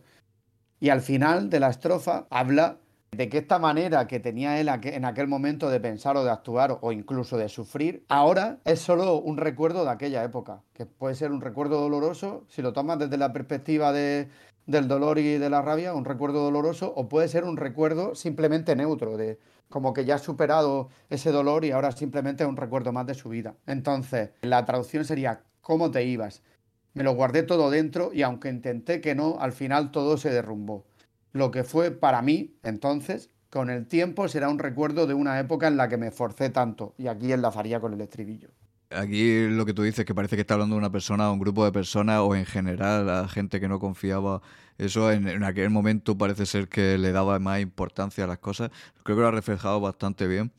Y 0.80 0.88
al 0.88 1.02
final 1.02 1.50
de 1.50 1.60
la 1.60 1.68
estrofa 1.68 2.26
habla 2.30 2.78
de 3.10 3.28
que 3.28 3.38
esta 3.38 3.58
manera 3.58 4.06
que 4.06 4.20
tenía 4.20 4.58
él 4.60 4.68
en 4.68 5.04
aquel 5.04 5.28
momento 5.28 5.68
de 5.68 5.80
pensar 5.80 6.16
o 6.16 6.24
de 6.24 6.30
actuar 6.30 6.78
o 6.80 6.92
incluso 6.92 7.36
de 7.36 7.48
sufrir, 7.48 8.04
ahora 8.08 8.58
es 8.64 8.80
solo 8.80 9.18
un 9.18 9.36
recuerdo 9.36 9.84
de 9.84 9.90
aquella 9.90 10.22
época, 10.24 10.62
que 10.72 10.86
puede 10.86 11.14
ser 11.14 11.32
un 11.32 11.40
recuerdo 11.40 11.80
doloroso 11.80 12.44
si 12.48 12.62
lo 12.62 12.72
tomas 12.72 12.98
desde 12.98 13.16
la 13.16 13.32
perspectiva 13.32 13.92
de, 13.92 14.28
del 14.68 14.86
dolor 14.86 15.18
y 15.18 15.38
de 15.38 15.50
la 15.50 15.62
rabia, 15.62 15.94
un 15.94 16.04
recuerdo 16.04 16.44
doloroso, 16.44 16.92
o 16.94 17.08
puede 17.08 17.26
ser 17.26 17.42
un 17.42 17.56
recuerdo 17.56 18.14
simplemente 18.14 18.76
neutro, 18.76 19.16
de 19.16 19.40
como 19.68 19.92
que 19.92 20.04
ya 20.04 20.14
ha 20.14 20.18
superado 20.18 20.90
ese 21.10 21.32
dolor 21.32 21.64
y 21.64 21.72
ahora 21.72 21.90
simplemente 21.90 22.44
es 22.44 22.48
un 22.48 22.56
recuerdo 22.56 22.92
más 22.92 23.06
de 23.06 23.14
su 23.14 23.28
vida. 23.28 23.56
Entonces, 23.66 24.30
la 24.42 24.64
traducción 24.64 25.04
sería, 25.04 25.42
¿cómo 25.60 25.90
te 25.90 26.04
ibas? 26.04 26.42
Me 26.94 27.02
lo 27.02 27.16
guardé 27.16 27.42
todo 27.42 27.70
dentro 27.70 28.12
y 28.14 28.22
aunque 28.22 28.48
intenté 28.48 29.00
que 29.00 29.16
no, 29.16 29.38
al 29.40 29.50
final 29.52 29.90
todo 29.90 30.16
se 30.16 30.30
derrumbó 30.30 30.84
lo 31.32 31.50
que 31.50 31.64
fue 31.64 31.90
para 31.90 32.22
mí 32.22 32.58
entonces, 32.62 33.30
con 33.50 33.70
el 33.70 33.86
tiempo 33.86 34.28
será 34.28 34.48
un 34.48 34.58
recuerdo 34.58 35.06
de 35.06 35.14
una 35.14 35.38
época 35.38 35.68
en 35.68 35.76
la 35.76 35.88
que 35.88 35.96
me 35.96 36.08
esforcé 36.08 36.50
tanto. 36.50 36.94
Y 36.98 37.06
aquí 37.06 37.32
enlazaría 37.32 37.80
con 37.80 37.94
el 37.94 38.00
estribillo. 38.00 38.50
Aquí 38.90 39.46
lo 39.48 39.66
que 39.66 39.74
tú 39.74 39.82
dices, 39.82 40.06
que 40.06 40.14
parece 40.14 40.36
que 40.36 40.40
está 40.40 40.54
hablando 40.54 40.74
de 40.76 40.78
una 40.78 40.90
persona, 40.90 41.30
un 41.30 41.38
grupo 41.38 41.62
de 41.64 41.72
personas 41.72 42.20
o 42.20 42.34
en 42.34 42.46
general 42.46 43.10
a 43.10 43.28
gente 43.28 43.60
que 43.60 43.68
no 43.68 43.78
confiaba. 43.78 44.40
Eso 44.78 45.12
en, 45.12 45.44
aquel 45.44 45.68
momento 45.70 46.16
parece 46.16 46.46
ser 46.46 46.68
que 46.68 46.96
le 46.96 47.12
daba 47.12 47.38
más 47.38 47.60
importancia 47.60 48.24
a 48.24 48.26
las 48.26 48.38
cosas. 48.38 48.70
Creo 49.02 49.16
que 49.16 49.22
lo 49.22 49.28
ha 49.28 49.30
reflejado 49.32 49.80
bastante 49.80 50.26
bien 50.26 50.52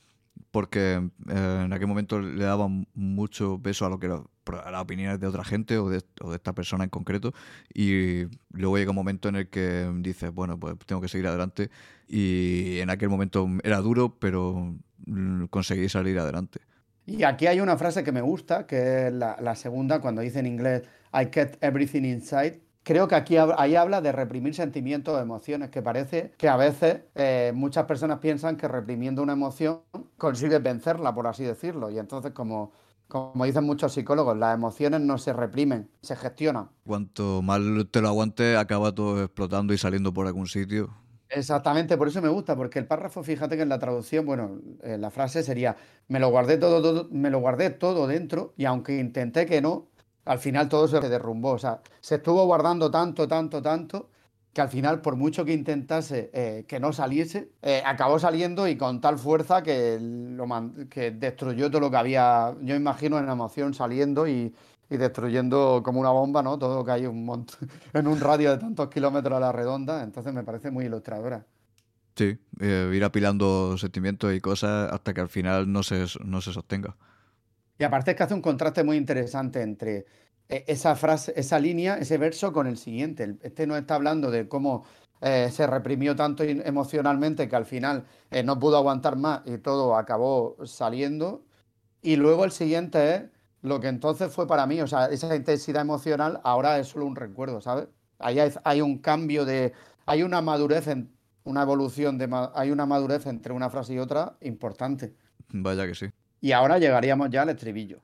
porque 0.51 1.09
eh, 1.29 1.61
en 1.65 1.73
aquel 1.73 1.87
momento 1.87 2.19
le 2.19 2.43
daban 2.43 2.87
mucho 2.93 3.59
peso 3.61 3.85
a 3.85 3.89
lo 3.89 3.99
que 3.99 4.07
a 4.07 4.71
las 4.71 4.81
opiniones 4.81 5.19
de 5.19 5.27
otra 5.27 5.43
gente 5.43 5.77
o 5.77 5.89
de, 5.89 6.03
o 6.21 6.29
de, 6.31 6.37
esta 6.37 6.53
persona 6.53 6.83
en 6.83 6.89
concreto 6.89 7.33
y 7.73 8.25
luego 8.51 8.77
llega 8.77 8.91
un 8.91 8.95
momento 8.95 9.29
en 9.29 9.35
el 9.37 9.49
que 9.49 9.91
dices, 9.97 10.31
bueno, 10.33 10.59
pues 10.59 10.75
tengo 10.85 11.01
que 11.01 11.07
seguir 11.07 11.27
adelante 11.27 11.69
y 12.07 12.79
en 12.79 12.89
aquel 12.89 13.09
momento 13.09 13.47
era 13.63 13.79
duro, 13.81 14.17
pero 14.19 14.75
mm, 15.05 15.45
conseguí 15.45 15.89
salir 15.89 16.17
adelante. 16.19 16.61
Y 17.09 17.23
aquí 17.23 17.47
hay 17.47 17.59
una 17.59 17.75
frase 17.75 18.03
que 18.03 18.11
me 18.11 18.21
gusta, 18.21 18.67
que 18.67 19.07
es 19.07 19.13
la, 19.13 19.55
segunda, 19.55 19.99
cuando 19.99 20.21
dice 20.21 20.39
en 20.39 20.45
inglés, 20.45 20.83
I 21.11 21.25
kept 21.25 21.61
everything 21.63 22.03
inside, 22.03 22.61
creo 22.83 23.07
que 23.07 23.15
aquí 23.15 23.35
ahí 23.37 23.75
habla 23.75 23.99
de 23.99 24.11
reprimir 24.11 24.53
sentimientos 24.53 25.15
o 25.15 25.19
emociones, 25.19 25.71
que 25.71 25.81
parece 25.81 26.33
que 26.37 26.47
a 26.47 26.55
veces 26.55 27.01
eh, 27.15 27.51
muchas 27.55 27.85
personas 27.85 28.19
piensan 28.19 28.57
que 28.57 28.67
reprimiendo 28.67 29.23
una 29.23 29.33
emoción 29.33 29.79
consigues 30.19 30.61
vencerla, 30.61 31.15
por 31.15 31.25
así 31.25 31.43
decirlo. 31.43 31.89
Y 31.89 31.97
entonces, 31.97 32.31
como, 32.31 32.73
como 33.07 33.43
dicen 33.43 33.63
muchos 33.63 33.91
psicólogos, 33.91 34.37
las 34.37 34.53
emociones 34.53 35.01
no 35.01 35.17
se 35.17 35.33
reprimen, 35.33 35.89
se 36.03 36.15
gestionan. 36.15 36.69
Cuanto 36.85 37.41
más 37.41 37.59
te 37.89 38.01
lo 38.01 38.09
aguantes, 38.09 38.55
acaba 38.55 38.93
todo 38.93 39.23
explotando 39.23 39.73
y 39.73 39.79
saliendo 39.79 40.13
por 40.13 40.27
algún 40.27 40.45
sitio. 40.45 40.93
Exactamente, 41.31 41.95
por 41.95 42.07
eso 42.07 42.21
me 42.23 42.29
gusta, 42.29 42.55
porque 42.55 42.79
el 42.79 42.87
párrafo, 42.87 43.21
fíjate 43.23 43.55
que 43.55 43.61
en 43.61 43.69
la 43.69 43.77
traducción, 43.77 44.25
bueno, 44.25 44.59
eh, 44.81 44.97
la 44.97 45.11
frase 45.11 45.43
sería, 45.43 45.77
me 46.07 46.19
lo 46.19 46.29
guardé 46.29 46.57
todo, 46.57 47.07
me 47.11 47.29
lo 47.29 47.37
guardé 47.39 47.69
todo 47.69 48.07
dentro 48.07 48.53
y 48.57 48.65
aunque 48.65 48.97
intenté 48.97 49.45
que 49.45 49.61
no, 49.61 49.89
al 50.25 50.39
final 50.39 50.69
todo 50.69 50.87
se 50.87 50.99
derrumbó. 51.07 51.51
O 51.51 51.59
sea, 51.59 51.81
se 52.01 52.15
estuvo 52.15 52.43
guardando 52.45 52.89
tanto, 52.89 53.27
tanto, 53.27 53.61
tanto, 53.61 54.09
que 54.53 54.61
al 54.61 54.69
final, 54.69 55.01
por 55.01 55.15
mucho 55.17 55.45
que 55.45 55.53
intentase 55.53 56.31
eh, 56.33 56.65
que 56.67 56.79
no 56.79 56.93
saliese, 56.93 57.51
eh, 57.61 57.83
acabó 57.85 58.17
saliendo 58.17 58.67
y 58.67 58.75
con 58.75 58.99
tal 58.99 59.19
fuerza 59.19 59.61
que, 59.61 59.99
lo 60.01 60.47
que 60.89 61.11
destruyó 61.11 61.69
todo 61.69 61.81
lo 61.81 61.91
que 61.91 61.97
había, 61.97 62.55
yo 62.61 62.73
imagino, 62.75 63.19
en 63.19 63.29
emoción 63.29 63.75
saliendo 63.75 64.27
y, 64.27 64.55
destruyendo 64.97 65.82
como 65.84 65.99
una 65.99 66.10
bomba, 66.10 66.41
¿no? 66.41 66.58
Todo 66.58 66.78
lo 66.78 66.86
que 66.86 66.91
hay 66.91 67.06
un 67.06 67.45
en 67.93 68.08
un 68.08 68.19
radio 68.19 68.52
de 68.52 68.58
tantos 68.58 68.89
kilómetros 68.89 69.38
a 69.38 69.39
la 69.39 69.52
redonda. 69.52 70.04
Entonces 70.04 70.34
me 70.34 70.43
parece 70.43 70.71
muy 70.71 70.86
ilustradora. 70.86 71.45
Sí, 72.15 72.38
eh, 72.60 72.91
ir 72.93 73.04
apilando 73.04 73.78
sentimientos 73.78 74.34
y 74.34 74.41
cosas 74.41 74.91
hasta 74.91 75.13
que 75.13 75.21
al 75.21 75.30
final 75.30 75.71
no 75.71 75.84
se, 75.84 76.06
no 76.25 76.41
se 76.41 76.52
sostenga. 76.52 76.95
Y 77.78 77.84
aparte 77.84 78.12
es 78.12 78.17
que 78.17 78.23
hace 78.23 78.34
un 78.34 78.41
contraste 78.41 78.84
muy 78.84 78.97
interesante 78.97 79.62
entre 79.62 80.06
eh, 80.49 80.65
esa 80.67 80.95
frase, 80.95 81.34
esa 81.36 81.60
línea, 81.60 81.97
ese 81.97 82.17
verso 82.17 82.52
con 82.52 82.67
el 82.67 82.78
siguiente. 82.78 83.38
Este 83.41 83.67
no 83.67 83.78
está 83.78 83.95
hablando 83.95 84.32
de 84.32 84.49
cómo 84.49 84.86
eh, 85.21 85.49
se 85.52 85.67
reprimió 85.67 86.15
tanto 86.15 86.43
emocionalmente 86.43 87.47
que 87.49 87.56
al 87.56 87.65
final 87.65 88.06
eh, 88.32 88.43
no 88.43 88.58
pudo 88.60 88.78
aguantar 88.78 89.15
más 89.17 89.41
y 89.45 89.58
todo 89.60 89.95
acabó 89.95 90.58
saliendo. 90.65 91.45
Y 92.02 92.15
luego 92.15 92.45
el 92.45 92.52
siguiente 92.52 93.15
es 93.15 93.23
lo 93.61 93.79
que 93.79 93.87
entonces 93.87 94.31
fue 94.31 94.47
para 94.47 94.65
mí, 94.65 94.79
o 94.81 94.87
sea, 94.87 95.07
esa 95.07 95.35
intensidad 95.35 95.81
emocional 95.81 96.39
ahora 96.43 96.79
es 96.79 96.87
solo 96.87 97.05
un 97.05 97.15
recuerdo, 97.15 97.61
¿sabes? 97.61 97.87
Ahí 98.19 98.37
hay, 98.63 98.81
un 98.81 98.97
cambio 98.97 99.45
de, 99.45 99.73
hay 100.05 100.23
una 100.23 100.41
madurez, 100.41 100.87
en, 100.87 101.11
una 101.43 101.61
evolución 101.61 102.17
de, 102.17 102.29
hay 102.53 102.71
una 102.71 102.85
madurez 102.85 103.25
entre 103.25 103.53
una 103.53 103.69
frase 103.69 103.93
y 103.93 103.99
otra 103.99 104.37
importante. 104.41 105.13
Vaya 105.49 105.87
que 105.87 105.95
sí. 105.95 106.07
Y 106.41 106.51
ahora 106.51 106.77
llegaríamos 106.77 107.29
ya 107.29 107.43
al 107.43 107.49
estribillo. 107.49 108.01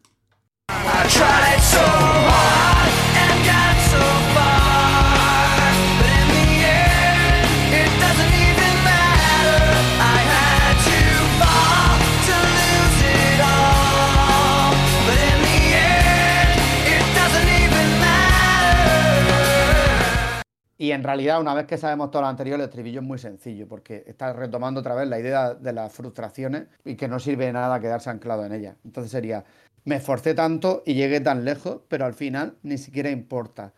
Y 20.77 20.91
en 20.91 21.03
realidad, 21.03 21.39
una 21.39 21.53
vez 21.53 21.67
que 21.67 21.77
sabemos 21.77 22.11
todo 22.11 22.23
lo 22.23 22.27
anterior, 22.27 22.59
el 22.59 22.65
estribillo 22.65 22.99
es 22.99 23.05
muy 23.05 23.17
sencillo, 23.17 23.67
porque 23.67 24.03
está 24.07 24.33
retomando 24.33 24.81
otra 24.81 24.93
vez 24.93 25.07
la 25.07 25.19
idea 25.19 25.53
de 25.53 25.71
las 25.71 25.93
frustraciones 25.93 26.67
y 26.83 26.95
que 26.95 27.07
no 27.07 27.19
sirve 27.19 27.45
de 27.45 27.53
nada 27.53 27.79
quedarse 27.79 28.09
anclado 28.09 28.45
en 28.45 28.51
ellas. 28.51 28.75
Entonces 28.83 29.11
sería, 29.11 29.45
me 29.85 29.95
esforcé 29.95 30.33
tanto 30.33 30.83
y 30.85 30.95
llegué 30.95 31.21
tan 31.21 31.45
lejos, 31.45 31.81
pero 31.88 32.05
al 32.05 32.13
final 32.13 32.57
ni 32.61 32.77
siquiera 32.77 33.09
importa. 33.09 33.73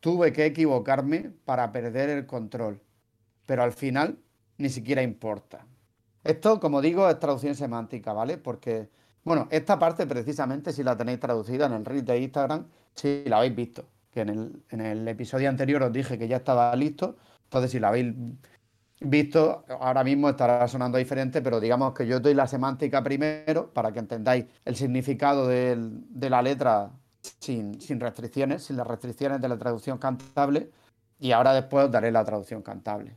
Tuve 0.00 0.34
que 0.34 0.44
equivocarme 0.44 1.30
para 1.46 1.72
perder 1.72 2.10
el 2.10 2.26
control, 2.26 2.82
pero 3.46 3.62
al 3.62 3.72
final 3.72 4.18
ni 4.58 4.68
siquiera 4.68 5.02
importa. 5.02 5.66
Esto, 6.24 6.60
como 6.60 6.82
digo, 6.82 7.08
es 7.08 7.18
traducción 7.18 7.54
semántica, 7.54 8.12
¿vale? 8.12 8.36
Porque, 8.36 8.90
bueno, 9.24 9.48
esta 9.50 9.78
parte 9.78 10.06
precisamente, 10.06 10.72
si 10.72 10.82
la 10.82 10.96
tenéis 10.96 11.20
traducida 11.20 11.66
en 11.66 11.72
el 11.72 11.84
read 11.86 12.04
de 12.04 12.18
Instagram, 12.18 12.66
si 12.94 13.24
la 13.24 13.38
habéis 13.38 13.56
visto 13.56 13.93
que 14.14 14.20
en 14.20 14.80
el, 14.80 15.08
episodio 15.08 15.48
anterior 15.48 15.82
os 15.82 15.92
dije 15.92 16.16
que 16.16 16.28
ya 16.28 16.36
estaba 16.36 16.74
listo. 16.76 17.16
Entonces, 17.44 17.72
si 17.72 17.80
lo 17.80 17.88
habéis 17.88 18.14
visto, 19.00 19.64
ahora 19.80 20.04
mismo 20.04 20.30
estará 20.30 20.66
sonando 20.68 20.96
diferente, 20.96 21.42
pero 21.42 21.60
digamos 21.60 21.92
que 21.94 22.06
yo 22.06 22.20
doy 22.20 22.32
la 22.32 22.46
semántica 22.46 23.02
primero 23.02 23.72
para 23.72 23.92
que 23.92 23.98
entendáis 23.98 24.46
el 24.64 24.76
significado 24.76 25.48
de, 25.48 25.76
la 26.30 26.40
letra 26.42 26.92
sin, 27.40 27.78
restricciones, 28.00 28.62
sin 28.62 28.76
las 28.76 28.86
restricciones 28.86 29.40
de 29.40 29.48
la 29.48 29.58
traducción 29.58 29.98
cantable, 29.98 30.70
y 31.18 31.32
ahora 31.32 31.52
después 31.52 31.86
os 31.86 31.90
daré 31.90 32.12
la 32.12 32.24
traducción 32.24 32.62
cantable. 32.62 33.16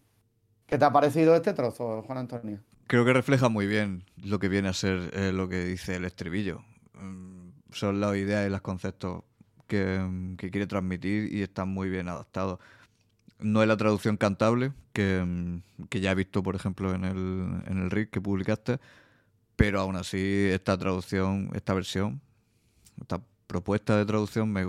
¿Qué 0.65 0.77
te 0.77 0.86
ha 0.86 0.91
parecido 0.91 1.36
este 1.36 1.53
trozo, 1.53 2.01
Juan 2.01 2.17
Antonio? 2.17 2.60
Creo 2.88 3.05
que 3.05 3.13
refleja 3.13 3.49
muy 3.49 3.67
bien 3.67 4.03
lo 4.17 4.39
que 4.39 4.49
viene 4.49 4.69
a 4.69 4.73
ser 4.73 5.12
eh, 5.13 5.31
lo 5.31 5.47
que 5.47 5.63
dice 5.63 5.95
el 5.95 6.05
estribillo. 6.05 6.62
Mm, 6.93 7.49
son 7.71 7.99
las 7.99 8.15
ideas 8.15 8.47
y 8.47 8.49
los 8.49 8.62
conceptos 8.62 9.23
que, 9.67 10.36
quiere 10.38 10.67
transmitir 10.67 11.34
y 11.34 11.43
están 11.43 11.69
muy 11.69 11.89
bien 11.89 12.10
adaptados. 12.10 12.60
No 13.39 13.62
es 13.62 13.67
la 13.67 13.77
traducción 13.77 14.17
cantable, 14.17 14.73
que, 14.93 15.62
ya 15.91 16.12
he 16.12 16.15
visto, 16.15 16.41
por 16.41 16.56
ejemplo, 16.56 16.93
en 16.95 17.03
el, 17.06 17.62
en 17.67 17.84
el 17.84 17.91
RIC 17.91 18.10
que 18.10 18.21
publicaste, 18.21 18.80
pero 19.56 19.80
aún 19.80 19.95
así 19.95 20.49
esta 20.51 20.77
traducción, 20.77 21.51
esta 21.53 21.73
versión, 21.73 22.21
esta 22.99 23.21
propuesta 23.45 23.97
de 23.97 24.06
traducción 24.06 24.51
me, 24.51 24.65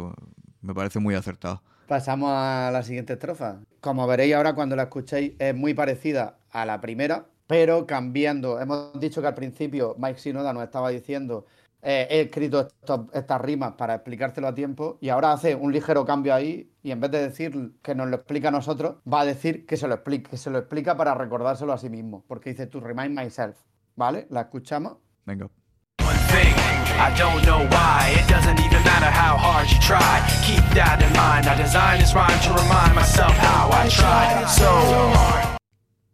me 0.61 0.75
parece 0.75 0.99
muy 0.99 1.15
acertada. 1.15 1.63
Pasamos 1.87 2.31
a 2.33 2.71
la 2.71 2.83
siguiente 2.83 3.15
estrofa. 3.15 3.61
Como 3.81 4.07
veréis 4.07 4.35
ahora 4.35 4.55
cuando 4.55 4.77
la 4.77 4.85
escuchéis, 4.85 5.33
es 5.39 5.55
muy 5.55 5.73
parecida 5.73 6.37
a 6.51 6.67
la 6.67 6.81
primera, 6.81 7.27
pero 7.47 7.87
cambiando. 7.87 8.61
Hemos 8.61 8.99
dicho 9.01 9.23
que 9.23 9.29
al 9.29 9.35
principio 9.35 9.97
Mike 9.99 10.19
Sinoda 10.19 10.53
nos 10.53 10.65
estaba 10.65 10.91
diciendo 10.91 11.47
eh, 11.83 12.07
he 12.11 12.21
escrito 12.23 12.69
estas 13.13 13.41
rimas 13.41 13.75
para 13.75 13.95
explicártelo 13.95 14.49
a 14.49 14.55
tiempo 14.55 14.99
y 15.01 15.11
ahora 15.11 15.33
hace 15.33 15.55
un 15.55 15.73
ligero 15.73 16.05
cambio 16.05 16.35
ahí 16.35 16.73
y 16.83 16.91
en 16.91 17.01
vez 17.01 17.11
de 17.11 17.23
decir 17.23 17.75
que 17.83 17.95
nos 17.95 18.09
lo 18.09 18.17
explica 18.17 18.49
a 18.49 18.51
nosotros, 18.51 18.97
va 19.11 19.21
a 19.21 19.25
decir 19.25 19.67
que 19.67 19.77
se 19.77 19.87
lo 19.87 19.95
explica, 19.95 20.31
que 20.31 20.37
se 20.37 20.51
lo 20.51 20.59
explica 20.59 20.97
para 20.97 21.15
recordárselo 21.15 21.73
a 21.73 21.79
sí 21.79 21.89
mismo, 21.89 22.25
porque 22.27 22.51
dice 22.51 22.67
to 22.67 22.81
remind 22.81 23.19
myself, 23.19 23.57
¿vale? 23.95 24.27
¿La 24.31 24.43
escuchamos? 24.43 24.99
Venga. 25.25 25.49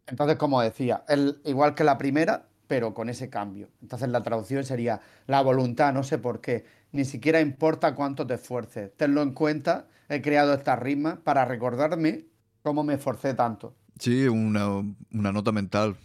Entonces, 0.07 0.37
como 0.37 0.61
decía, 0.61 1.05
el, 1.09 1.41
igual 1.45 1.75
que 1.75 1.85
la 1.85 1.97
primera, 1.97 2.49
pero 2.67 2.95
con 2.95 3.09
ese 3.09 3.31
cambio. 3.31 3.71
Entonces 3.83 4.09
la 4.09 4.23
traducción 4.23 4.65
sería 4.65 5.01
la 5.27 5.43
voluntad, 5.43 5.93
no 5.93 6.03
sé 6.03 6.19
por 6.19 6.41
qué, 6.41 6.65
ni 6.93 7.05
siquiera 7.05 7.41
importa 7.41 7.95
cuánto 7.95 8.27
te 8.27 8.35
esfuerces. 8.35 8.93
Tenlo 8.97 9.23
en 9.23 9.33
cuenta, 9.33 9.87
he 10.09 10.23
creado 10.23 10.55
estas 10.55 10.79
rimas 10.79 11.19
para 11.19 11.45
recordarme 11.45 12.27
cómo 12.63 12.85
me 12.85 12.95
esforcé 12.95 13.35
tanto. 13.35 13.75
Sí, 13.99 14.27
una, 14.27 14.83
nota 15.11 15.53
mental, 15.53 15.97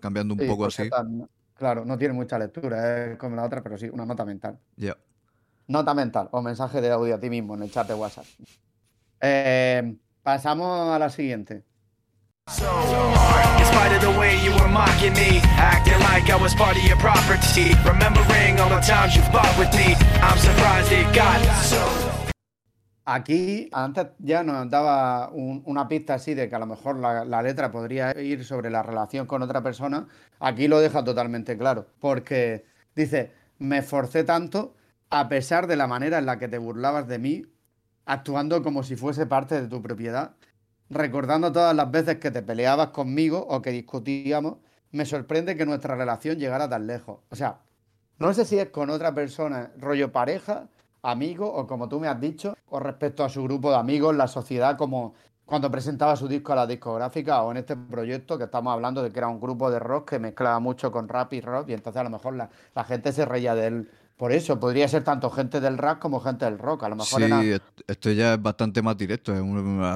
cambiando 0.00 0.34
un 0.34 0.46
poco 0.46 0.66
así. 0.66 0.88
claro, 1.54 1.84
no 1.84 1.96
tiene 1.96 2.14
mucha 2.14 2.38
lectura, 2.38 3.12
es 3.12 3.18
como 3.18 3.36
la 3.36 3.44
otra, 3.44 3.62
pero 3.62 3.78
sí, 3.78 3.88
una 3.88 4.04
nota 4.04 4.24
mental. 4.24 4.58
Ya. 4.76 4.96
Nota 5.68 5.94
mental 5.94 6.28
o 6.32 6.42
mensaje 6.42 6.80
de 6.80 6.90
audio 6.90 7.14
a 7.14 7.20
ti 7.20 7.30
mismo 7.30 7.54
en 7.54 7.62
el 7.62 7.70
chat 7.70 7.88
de 7.88 7.94
WhatsApp. 7.94 8.24
Eh, 9.20 9.96
pasamos 10.22 10.90
a 10.90 10.98
la 10.98 11.10
siguiente. 11.10 11.64
Aquí 23.04 23.68
antes 23.72 24.06
ya 24.18 24.42
nos 24.42 24.70
daba 24.70 25.30
una 25.30 25.88
pista 25.88 26.14
así 26.14 26.34
de 26.34 26.48
que 26.48 26.54
a 26.54 26.58
lo 26.58 26.66
mejor 26.66 26.96
la, 26.96 27.24
la, 27.24 27.42
letra 27.42 27.70
podría 27.70 28.18
ir 28.20 28.44
sobre 28.44 28.70
la 28.70 28.82
relación 28.82 29.26
con 29.26 29.42
otra 29.42 29.62
persona. 29.62 30.06
Aquí 30.40 30.68
lo 30.68 30.80
deja 30.80 31.04
totalmente 31.04 31.58
claro, 31.58 31.86
porque 32.00 32.64
dice, 32.94 33.32
me 33.58 33.78
esforcé 33.78 34.24
tanto 34.24 34.74
a 35.10 35.28
pesar 35.28 35.66
de 35.66 35.76
la 35.76 35.86
manera 35.86 36.18
en 36.18 36.26
la 36.26 36.38
que 36.38 36.48
te 36.48 36.58
burlabas 36.58 37.06
de 37.06 37.18
mí, 37.18 37.46
actuando 38.04 38.62
como 38.62 38.82
si 38.82 38.96
fuese 38.96 39.26
parte 39.26 39.60
de 39.60 39.68
tu 39.68 39.82
propiedad 39.82 40.36
recordando 40.90 41.52
todas 41.52 41.74
las 41.74 41.90
veces 41.90 42.16
que 42.18 42.30
te 42.30 42.42
peleabas 42.42 42.88
conmigo 42.88 43.46
o 43.48 43.62
que 43.62 43.70
discutíamos, 43.70 44.58
me 44.92 45.04
sorprende 45.04 45.56
que 45.56 45.66
nuestra 45.66 45.96
relación 45.96 46.38
llegara 46.38 46.68
tan 46.68 46.86
lejos. 46.86 47.18
O 47.30 47.36
sea, 47.36 47.60
no 48.18 48.32
sé 48.32 48.44
si 48.44 48.58
es 48.58 48.70
con 48.70 48.90
otra 48.90 49.14
persona, 49.14 49.72
rollo 49.78 50.12
pareja, 50.12 50.68
amigo, 51.02 51.52
o 51.52 51.66
como 51.66 51.88
tú 51.88 52.00
me 52.00 52.08
has 52.08 52.20
dicho, 52.20 52.56
o 52.68 52.80
respecto 52.80 53.24
a 53.24 53.28
su 53.28 53.42
grupo 53.42 53.70
de 53.70 53.76
amigos, 53.76 54.14
la 54.16 54.28
sociedad, 54.28 54.76
como 54.76 55.14
cuando 55.44 55.70
presentaba 55.70 56.16
su 56.16 56.26
disco 56.26 56.52
a 56.52 56.56
la 56.56 56.66
discográfica 56.66 57.42
o 57.42 57.52
en 57.52 57.58
este 57.58 57.76
proyecto 57.76 58.36
que 58.36 58.44
estamos 58.44 58.72
hablando 58.72 59.02
de 59.02 59.12
que 59.12 59.18
era 59.20 59.28
un 59.28 59.40
grupo 59.40 59.70
de 59.70 59.78
rock 59.78 60.10
que 60.10 60.18
mezclaba 60.18 60.58
mucho 60.58 60.90
con 60.90 61.08
rap 61.08 61.32
y 61.34 61.40
rock 61.40 61.68
y 61.68 61.74
entonces 61.74 62.00
a 62.00 62.04
lo 62.04 62.10
mejor 62.10 62.34
la, 62.34 62.50
la 62.74 62.82
gente 62.82 63.12
se 63.12 63.24
reía 63.24 63.54
de 63.54 63.66
él 63.68 63.90
por 64.16 64.32
eso, 64.32 64.58
podría 64.58 64.88
ser 64.88 65.04
tanto 65.04 65.30
gente 65.30 65.60
del 65.60 65.76
rap 65.76 65.98
como 65.98 66.20
gente 66.20 66.46
del 66.46 66.58
rock. 66.58 66.84
A 66.84 66.88
lo 66.88 66.96
mejor 66.96 67.22
sí, 67.22 67.52
esto 67.86 68.10
ya 68.12 68.34
es 68.34 68.42
bastante 68.42 68.80
más 68.80 68.96
directo. 68.96 69.34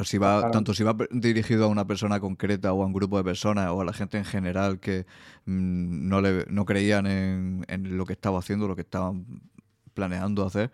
si 0.05 0.19
va, 0.19 0.51
Tanto 0.51 0.75
si 0.75 0.83
va 0.83 0.95
dirigido 1.11 1.65
a 1.65 1.69
una 1.69 1.87
persona 1.87 2.21
concreta 2.21 2.75
o 2.75 2.83
a 2.83 2.87
un 2.87 2.93
grupo 2.93 3.17
de 3.17 3.25
personas 3.25 3.71
o 3.71 3.81
a 3.81 3.85
la 3.85 3.95
gente 3.95 4.19
en 4.19 4.27
general 4.27 4.79
que 4.79 5.07
mm, 5.47 6.09
no, 6.09 6.21
le, 6.21 6.45
no 6.51 6.67
creían 6.67 7.07
en, 7.07 7.97
lo 7.97 8.05
que 8.05 8.13
estaba 8.13 8.39
haciendo, 8.39 8.69
lo 8.69 8.77
que 8.77 8.83
estaban 8.83 9.25
planeando 9.95 10.45
hacer, 10.45 10.71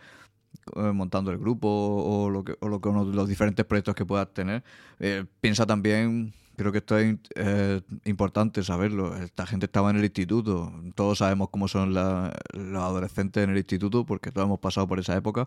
eh, 0.75 0.81
montando 0.93 1.31
el 1.31 1.39
grupo 1.39 1.69
o, 1.69 2.29
lo 2.29 2.43
que, 2.43 2.57
o 2.59 2.67
lo 2.69 2.81
que, 2.81 2.91
los 2.91 3.29
diferentes 3.29 3.65
proyectos 3.65 3.95
que 3.95 4.05
puedas 4.05 4.29
tener. 4.35 4.65
Eh, 4.99 5.25
piensa 5.41 5.65
también 5.67 6.35
Creo 6.57 6.73
que 6.73 6.79
esto 6.79 6.97
es 6.99 7.19
eh, 7.35 7.83
importante 8.05 8.63
saberlo. 8.63 9.15
Esta 9.17 9.47
gente 9.47 9.67
estaba 9.67 9.91
en 9.91 9.97
el 9.97 10.05
instituto. 10.05 10.73
Todos 10.95 11.19
sabemos 11.19 11.51
cómo 11.51 11.69
son 11.69 11.93
los 11.93 12.83
adolescentes 12.83 13.45
en 13.45 13.51
el 13.51 13.59
instituto 13.59 14.07
porque 14.07 14.33
todos 14.33 14.47
hemos 14.47 14.61
pasado 14.61 14.89
por 14.89 14.99
esa 14.99 15.15
época. 15.17 15.47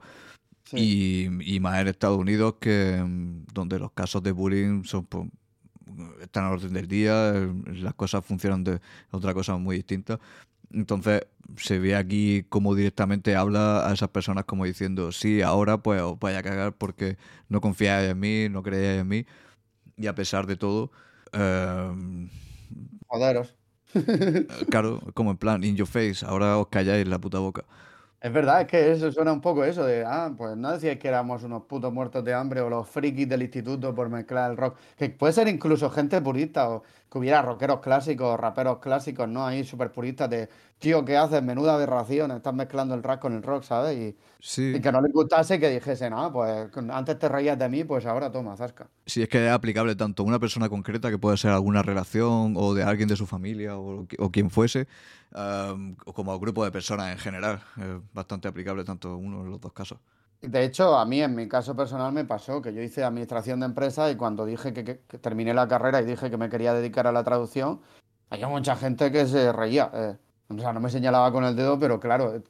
Y, 0.71 1.27
más 1.61 1.81
en 1.81 1.87
Estados 1.87 2.19
Unidos, 2.19 2.55
que 2.61 3.01
mm, 3.03 3.45
donde 3.53 3.79
los 3.79 3.91
casos 3.93 4.21
de 4.21 4.31
bullying 4.31 4.83
son 4.83 5.05
pues, 5.05 5.27
están 6.21 6.43
a 6.45 6.51
orden 6.51 6.73
del 6.73 6.87
día, 6.87 7.33
las 7.65 7.95
cosas 7.95 8.23
funcionan 8.23 8.63
de 8.63 8.79
otra 9.09 9.33
cosa 9.33 9.57
muy 9.57 9.77
distinta. 9.77 10.19
Entonces 10.71 11.23
se 11.57 11.79
ve 11.79 11.95
aquí 11.95 12.45
como 12.49 12.75
directamente 12.75 13.35
habla 13.35 13.89
a 13.89 13.93
esas 13.93 14.09
personas 14.09 14.45
como 14.45 14.65
diciendo, 14.65 15.11
sí, 15.11 15.41
ahora 15.41 15.81
pues 15.81 16.01
os 16.03 16.19
vaya 16.19 16.39
a 16.39 16.43
cagar 16.43 16.73
porque 16.73 17.17
no 17.47 17.61
confiáis 17.61 18.11
en 18.11 18.19
mí, 18.19 18.47
no 18.49 18.61
creéis 18.61 19.01
en 19.01 19.07
mí 19.07 19.25
y 19.99 20.07
a 20.07 20.15
pesar 20.15 20.47
de 20.47 20.55
todo... 20.55 20.91
Eh, 21.33 22.29
Joderos. 23.07 23.55
claro, 24.69 25.01
como 25.13 25.31
en 25.31 25.37
plan, 25.37 25.63
in 25.63 25.75
your 25.75 25.87
face, 25.87 26.25
ahora 26.25 26.57
os 26.57 26.67
calláis 26.67 27.07
la 27.07 27.19
puta 27.19 27.39
boca. 27.39 27.65
Es 28.21 28.33
verdad, 28.33 28.61
es 28.61 28.67
que 28.67 28.91
eso 28.91 29.11
suena 29.13 29.31
un 29.31 29.39
poco 29.39 29.63
eso 29.63 29.85
de, 29.85 30.03
ah, 30.05 30.29
pues 30.37 30.57
no 30.57 30.73
decíais 30.73 30.99
que 30.99 31.07
éramos 31.07 31.43
unos 31.43 31.63
putos 31.63 31.93
muertos 31.93 32.23
de 32.25 32.33
hambre 32.33 32.59
o 32.59 32.69
los 32.69 32.87
frikis 32.87 33.29
del 33.29 33.43
instituto 33.43 33.95
por 33.95 34.09
mezclar 34.09 34.51
el 34.51 34.57
rock. 34.57 34.77
Que 34.97 35.09
puede 35.09 35.31
ser 35.31 35.47
incluso 35.47 35.89
gente 35.89 36.21
purista 36.21 36.69
o 36.69 36.83
que 37.11 37.17
hubiera 37.17 37.41
rockeros 37.41 37.79
clásicos, 37.79 38.39
raperos 38.39 38.77
clásicos, 38.79 39.27
¿no? 39.27 39.45
Ahí 39.45 39.63
súper 39.63 39.91
puristas 39.91 40.29
de, 40.29 40.47
tío, 40.77 41.03
¿qué 41.03 41.17
haces? 41.17 41.41
Menuda 41.41 41.73
aberración, 41.73 42.31
estás 42.31 42.53
mezclando 42.53 42.93
el 42.93 43.01
rap 43.01 43.19
con 43.19 43.33
el 43.33 43.41
rock, 43.41 43.63
¿sabes? 43.63 43.97
Y, 43.97 44.15
y 44.61 44.79
que 44.79 44.91
no 44.91 45.01
les 45.01 45.11
gustase 45.11 45.59
que 45.59 45.69
dijesen, 45.69 46.13
ah, 46.13 46.29
pues 46.31 46.69
antes 46.91 47.17
te 47.17 47.27
reías 47.27 47.57
de 47.57 47.67
mí, 47.67 47.83
pues 47.83 48.05
ahora 48.05 48.31
toma, 48.31 48.55
zasca. 48.55 48.87
Sí, 49.05 49.23
es 49.23 49.29
que 49.29 49.47
es 49.47 49.51
aplicable 49.51 49.95
tanto 49.95 50.21
a 50.23 50.25
una 50.27 50.39
persona 50.39 50.69
concreta, 50.69 51.09
que 51.09 51.17
puede 51.17 51.37
ser 51.37 51.51
alguna 51.51 51.81
relación 51.81 52.53
o 52.55 52.73
de 52.75 52.83
alguien 52.83 53.09
de 53.09 53.15
su 53.15 53.25
familia 53.25 53.77
o, 53.77 54.05
o 54.19 54.31
quien 54.31 54.51
fuese, 54.51 54.87
como 55.31 56.31
al 56.31 56.39
grupo 56.39 56.63
de 56.63 56.71
personas 56.71 57.11
en 57.11 57.17
general. 57.17 57.61
Es 57.77 58.13
bastante 58.13 58.47
aplicable 58.47 58.83
tanto 58.83 59.17
uno 59.17 59.41
en 59.41 59.49
los 59.49 59.59
dos 59.59 59.73
casos. 59.73 59.97
De 60.41 60.63
hecho, 60.63 60.97
a 60.97 61.05
mí 61.05 61.21
en 61.21 61.35
mi 61.35 61.47
caso 61.49 61.75
personal 61.75 62.13
me 62.13 62.23
pasó 62.23 62.61
que 62.61 62.73
yo 62.73 62.81
hice 62.81 63.03
administración 63.03 63.59
de 63.59 63.65
empresas 63.65 64.11
y 64.11 64.15
cuando 64.15 64.45
dije 64.45 64.73
que, 64.73 64.95
terminé 65.19 65.53
la 65.53 65.67
carrera 65.67 66.01
y 66.01 66.05
dije 66.05 66.29
que 66.29 66.37
me 66.37 66.49
quería 66.49 66.73
dedicar 66.73 67.07
a 67.07 67.11
la 67.11 67.23
traducción, 67.23 67.81
había 68.29 68.47
mucha 68.47 68.75
gente 68.77 69.11
que 69.11 69.25
se 69.27 69.51
reía. 69.51 69.91
Eh. 69.93 70.17
O 70.49 70.57
sea, 70.57 70.73
no 70.73 70.79
me 70.79 70.89
señalaba 70.89 71.31
con 71.31 71.43
el 71.43 71.55
dedo, 71.55 71.77
pero 71.77 71.99
claro, 71.99 72.41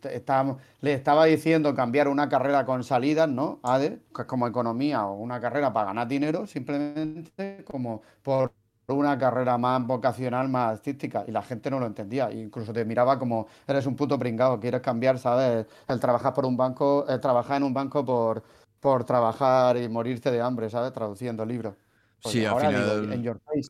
le 0.82 0.94
estaba 0.94 1.26
diciendo 1.26 1.76
cambiar 1.76 2.08
una 2.08 2.30
carrera 2.30 2.66
con 2.66 2.84
salidas, 2.84 3.28
¿no? 3.28 3.60
ADE, 3.64 4.00
que 4.16 4.22
es 4.22 4.28
como 4.28 4.48
economía 4.48 5.06
o 5.06 5.16
una 5.16 5.42
carrera 5.42 5.74
para 5.74 5.88
ganar 5.88 6.08
dinero, 6.08 6.48
simplemente 6.48 7.66
como 7.66 8.04
por 8.22 8.54
una 8.96 9.18
carrera 9.18 9.58
más 9.58 9.86
vocacional, 9.86 10.50
más 10.50 10.74
artística. 10.74 11.24
Y 11.28 11.32
la 11.32 11.42
gente 11.42 11.70
no 11.70 11.80
lo 11.80 11.86
entendía. 11.86 12.32
incluso 12.32 12.74
te 12.74 12.86
miraba 12.86 13.20
como, 13.20 13.48
eres 13.68 13.86
un 13.86 13.96
puto 13.96 14.18
pringado, 14.18 14.60
quieres 14.60 14.82
cambiar, 14.82 15.20
¿sabes? 15.20 15.66
El 15.88 16.00
trabajar 16.00 16.34
por 16.34 16.46
un 16.46 16.58
banco, 16.58 17.06
el 17.08 17.20
trabajar 17.20 17.58
en 17.58 17.64
un 17.64 17.74
banco 17.74 18.06
por, 18.06 18.44
por 18.80 19.04
trabajar 19.04 19.78
y 19.78 19.88
morirte 19.90 20.32
de 20.32 20.42
hambre, 20.42 20.70
¿sabes? 20.70 20.94
Traduciendo 20.94 21.46
libros. 21.46 21.76
sí, 22.24 22.46
al 22.46 22.60
final... 22.60 23.14
en 23.14 23.24
your 23.24 23.40
face. 23.40 23.70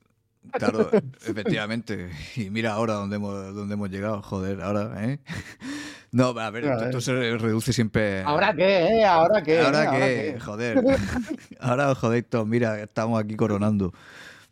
Claro, 0.52 0.90
efectivamente. 1.28 2.10
Y 2.36 2.50
mira 2.50 2.74
ahora 2.74 2.94
dónde 2.94 3.18
hemos, 3.18 3.54
dónde 3.54 3.74
hemos 3.74 3.90
llegado, 3.90 4.22
joder, 4.22 4.62
ahora, 4.62 4.92
¿eh? 5.06 5.20
No, 6.12 6.30
a 6.30 6.50
ver, 6.50 6.66
esto, 6.66 7.02
se 7.02 7.14
reduce 7.38 7.72
siempre. 7.72 8.24
¿Ahora 8.24 8.52
qué, 8.56 8.98
eh? 8.98 9.06
¿Ahora 9.06 9.44
qué? 9.44 9.60
¿Ahora, 9.60 9.92
qué? 9.92 10.40
Joder. 10.44 10.84
Ahora 11.60 11.92
os 11.92 12.00
jodéis 12.00 12.26
todos, 12.28 12.48
mira, 12.48 12.82
estamos 12.82 13.22
aquí 13.22 13.36
coronando. 13.36 13.94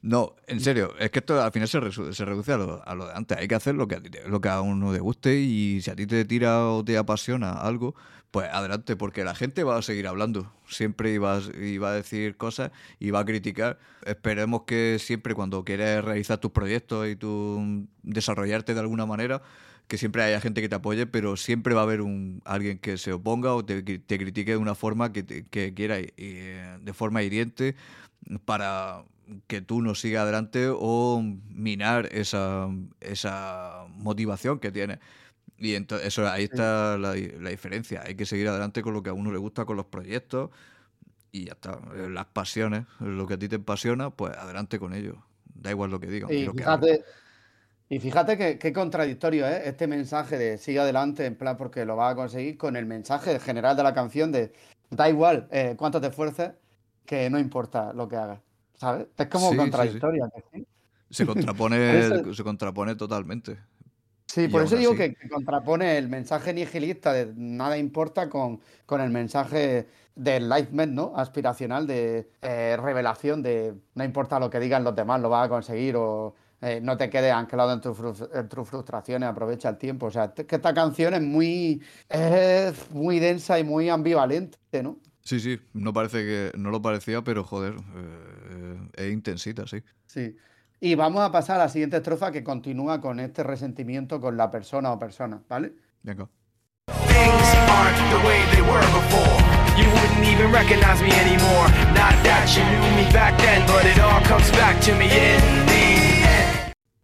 No, 0.07 0.37
en 0.47 0.61
serio, 0.61 0.95
es 0.99 1.11
que 1.11 1.19
esto 1.19 1.43
al 1.43 1.51
final 1.51 1.67
se, 1.67 2.13
se 2.13 2.23
reduce 2.23 2.53
a 2.53 2.57
lo, 2.57 2.81
a 2.87 2.95
lo, 2.95 3.07
de 3.07 3.13
antes. 3.13 3.37
Hay 3.37 3.49
que 3.49 3.55
hacer 3.55 3.75
lo 3.75 3.89
que, 3.89 3.95
a 3.95 4.27
lo 4.29 4.39
que 4.39 4.47
a 4.47 4.61
uno 4.61 4.93
le 4.93 5.01
guste 5.01 5.37
y 5.37 5.81
si 5.81 5.91
a 5.91 5.97
ti 5.97 6.07
te 6.07 6.23
tira 6.23 6.65
o 6.65 6.81
te 6.81 6.97
apasiona 6.97 7.51
algo, 7.51 7.93
pues 8.31 8.47
adelante, 8.49 8.95
porque 8.95 9.25
la 9.25 9.35
gente 9.35 9.65
va 9.65 9.77
a 9.77 9.81
seguir 9.81 10.07
hablando. 10.07 10.49
Siempre 10.65 11.11
iba, 11.11 11.35
a 11.35 11.91
decir 11.91 12.37
cosas 12.37 12.71
y 12.99 13.09
va 13.09 13.19
a 13.19 13.25
criticar. 13.25 13.79
Esperemos 14.05 14.61
que 14.61 14.95
siempre 14.97 15.35
cuando 15.35 15.65
quieres 15.65 16.05
realizar 16.05 16.37
tus 16.37 16.51
proyectos 16.51 17.05
y 17.09 17.17
tu 17.17 17.85
desarrollarte 18.03 18.73
de 18.73 18.79
alguna 18.79 19.05
manera, 19.05 19.41
que 19.89 19.97
siempre 19.97 20.23
haya 20.23 20.39
gente 20.39 20.61
que 20.61 20.69
te 20.69 20.75
apoye, 20.75 21.05
pero 21.05 21.35
siempre 21.35 21.73
va 21.73 21.81
a 21.81 21.83
haber 21.83 21.99
un, 21.99 22.41
alguien 22.45 22.79
que 22.79 22.97
se 22.97 23.11
oponga 23.11 23.53
o 23.53 23.65
te, 23.65 23.83
critique 23.83 24.51
de 24.51 24.57
una 24.57 24.73
forma 24.73 25.11
que, 25.11 25.25
que 25.25 25.73
quiera, 25.73 25.97
eh, 25.99 26.77
de 26.81 26.93
forma 26.93 27.23
hiriente, 27.23 27.75
para 28.45 29.03
que 29.47 29.61
tú 29.61 29.81
no 29.81 29.95
sigas 29.95 30.23
adelante 30.23 30.67
o 30.69 31.21
minar 31.49 32.07
esa, 32.11 32.69
esa 33.01 33.85
motivación 33.89 34.59
que 34.59 34.71
tienes. 34.71 34.99
Y 35.57 35.75
entonces, 35.75 36.07
eso, 36.07 36.27
ahí 36.27 36.45
está 36.45 36.97
la, 36.97 37.13
diferencia. 37.13 38.03
Hay 38.05 38.15
que 38.15 38.25
seguir 38.25 38.47
adelante 38.47 38.81
con 38.81 38.93
lo 38.93 39.01
que 39.01 39.09
a 39.09 39.13
uno 39.13 39.31
le 39.31 39.37
gusta, 39.37 39.65
con 39.65 39.75
los 39.75 39.87
proyectos 39.87 40.51
y 41.31 41.45
ya 41.45 41.53
está. 41.53 41.79
Eh, 41.95 42.09
las 42.09 42.25
pasiones, 42.25 42.85
lo 42.99 43.25
que 43.27 43.35
a 43.35 43.39
ti 43.39 43.47
te 43.47 43.55
apasiona, 43.55 44.11
pues 44.11 44.35
adelante 44.37 44.79
con 44.79 44.93
ello. 44.93 45.23
Da 45.45 45.71
igual 45.71 45.89
lo 45.89 45.99
que 45.99 46.07
digan. 46.07 46.31
Y, 46.31 46.47
fíjate, 46.47 47.03
y 47.89 47.99
fíjate 47.99 48.37
que, 48.37 48.59
qué 48.59 48.71
contradictorio 48.71 49.47
es 49.47 49.65
este 49.65 49.87
mensaje 49.87 50.37
de 50.37 50.57
sigue 50.57 50.79
adelante, 50.79 51.25
en 51.25 51.35
plan 51.35 51.57
porque 51.57 51.85
lo 51.85 51.95
vas 51.95 52.13
a 52.13 52.15
conseguir, 52.15 52.57
con 52.57 52.75
el 52.75 52.85
mensaje 52.85 53.39
general 53.39 53.75
de 53.75 53.83
la 53.83 53.93
canción 53.93 54.31
de 54.31 54.53
da 54.89 55.09
igual 55.09 55.47
eh, 55.51 55.75
cuánto 55.77 55.99
te 55.99 56.07
esfuerces, 56.07 56.51
que 57.05 57.29
no 57.29 57.39
importa 57.39 57.93
lo 57.93 58.07
que 58.07 58.15
hagas. 58.15 58.39
¿Sabes? 58.77 59.07
Es 59.17 59.27
como 59.27 59.55
contradictorio. 59.55 60.29
Se 61.09 61.25
contrapone, 61.25 62.33
se 62.33 62.43
contrapone 62.43 62.95
totalmente. 62.95 63.57
Sí, 64.27 64.47
por 64.49 64.61
eso 64.61 64.75
digo 64.75 64.93
que, 64.93 65.15
contrapone 65.29 65.97
el 65.97 66.09
mensaje 66.09 66.53
nihilista 66.53 67.13
de 67.13 67.33
nada 67.35 67.77
importa 67.77 68.29
con, 68.29 68.59
con 68.85 69.01
el 69.01 69.09
mensaje 69.09 69.87
del 70.15 70.43
enlightenment, 70.43 70.93
¿no? 70.93 71.13
Aspiracional 71.15 71.87
de 71.87 72.29
eh, 72.41 72.77
revelación 72.77 73.41
de 73.41 73.73
no 73.95 74.03
importa 74.03 74.39
lo 74.39 74.49
que 74.49 74.59
digan 74.59 74.83
los 74.83 74.95
demás, 74.95 75.21
lo 75.21 75.29
vas 75.29 75.45
a 75.45 75.49
conseguir 75.49 75.95
o 75.95 76.35
eh, 76.59 76.79
no 76.81 76.97
te 76.97 77.09
quedes 77.09 77.31
anclado 77.31 77.71
en, 77.71 77.81
tus 77.81 78.67
frustraciones, 78.67 79.29
aprovecha 79.29 79.69
el 79.69 79.77
tiempo. 79.77 80.07
O 80.07 80.11
sea, 80.11 80.33
que 80.33 80.55
esta 80.55 80.73
canción 80.73 81.13
es 81.13 81.21
muy, 81.21 81.81
es 82.09 82.91
muy 82.91 83.19
densa 83.19 83.59
y 83.59 83.63
muy 83.63 83.89
ambivalente, 83.89 84.57
¿no? 84.81 84.97
Sí, 85.21 85.39
sí, 85.39 85.59
no 85.73 85.93
parece 85.93 86.23
que 86.23 86.51
no 86.57 86.71
lo 86.71 86.81
parecía, 86.81 87.21
pero 87.21 87.43
joder, 87.43 87.73
eh, 87.73 88.36
es 88.93 89.11
intensita, 89.11 89.65
sí. 89.67 89.83
Sí. 90.05 90.35
Y 90.79 90.95
vamos 90.95 91.21
a 91.21 91.31
pasar 91.31 91.55
a 91.55 91.63
la 91.63 91.69
siguiente 91.69 91.97
estrofa 91.97 92.31
que 92.31 92.43
continúa 92.43 93.01
con 93.01 93.19
este 93.19 93.43
resentimiento 93.43 94.21
con 94.21 94.37
la 94.37 94.51
persona 94.51 94.91
o 94.91 94.99
persona, 94.99 95.41
¿vale? 95.49 95.73
Venga. 96.03 96.29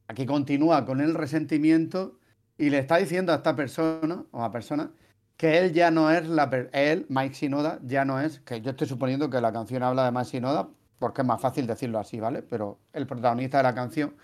Aquí 0.07 0.25
continúa 0.25 0.85
con 0.85 1.01
el 1.01 1.15
resentimiento 1.15 2.19
y 2.57 2.69
le 2.69 2.79
está 2.79 2.97
diciendo 2.97 3.31
a 3.31 3.37
esta 3.37 3.55
persona 3.55 4.23
o 4.31 4.43
a 4.43 4.51
persona 4.51 4.91
que 5.37 5.57
él 5.57 5.73
ya 5.73 5.91
no 5.91 6.11
es 6.11 6.27
la 6.27 6.49
él, 6.71 7.05
Mike 7.09 7.35
Sinoda, 7.35 7.79
ya 7.83 8.05
no 8.05 8.19
es, 8.19 8.39
que 8.41 8.61
yo 8.61 8.71
estoy 8.71 8.87
suponiendo 8.87 9.29
que 9.29 9.41
la 9.41 9.51
canción 9.51 9.83
habla 9.83 10.05
de 10.05 10.11
Mike 10.11 10.25
Sinoda, 10.25 10.69
porque 10.99 11.21
es 11.21 11.27
más 11.27 11.41
fácil 11.41 11.67
decirlo 11.67 11.99
así, 11.99 12.19
¿vale? 12.19 12.41
Pero 12.41 12.79
el 12.93 13.05
protagonista 13.07 13.57
de 13.57 13.63
la 13.63 13.75
canción 13.75 14.15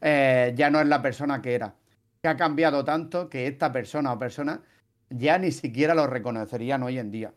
eh, 0.00 0.52
ya 0.56 0.70
no 0.70 0.80
es 0.80 0.86
la 0.86 1.02
persona 1.02 1.42
que 1.42 1.54
era. 1.54 1.74
Que 2.22 2.28
ha 2.28 2.36
cambiado 2.36 2.84
tanto 2.84 3.28
que 3.28 3.46
esta 3.46 3.72
persona 3.72 4.12
o 4.12 4.18
persona 4.18 4.60
ya 5.10 5.38
ni 5.38 5.52
siquiera 5.52 5.94
lo 5.94 6.06
reconocerían 6.06 6.82
hoy 6.82 6.98
en 6.98 7.10
día. 7.10 7.32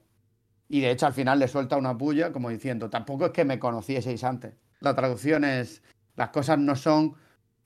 Y 0.67 0.81
de 0.81 0.91
hecho 0.91 1.05
al 1.05 1.13
final 1.13 1.39
le 1.39 1.47
suelta 1.47 1.77
una 1.77 1.97
puya 1.97 2.31
como 2.31 2.49
diciendo, 2.49 2.89
tampoco 2.89 3.25
es 3.25 3.31
que 3.31 3.45
me 3.45 3.59
conocieseis 3.59 4.23
antes. 4.23 4.53
La 4.79 4.95
traducción 4.95 5.43
es, 5.43 5.81
las 6.15 6.29
cosas 6.29 6.59
no 6.59 6.75
son 6.75 7.15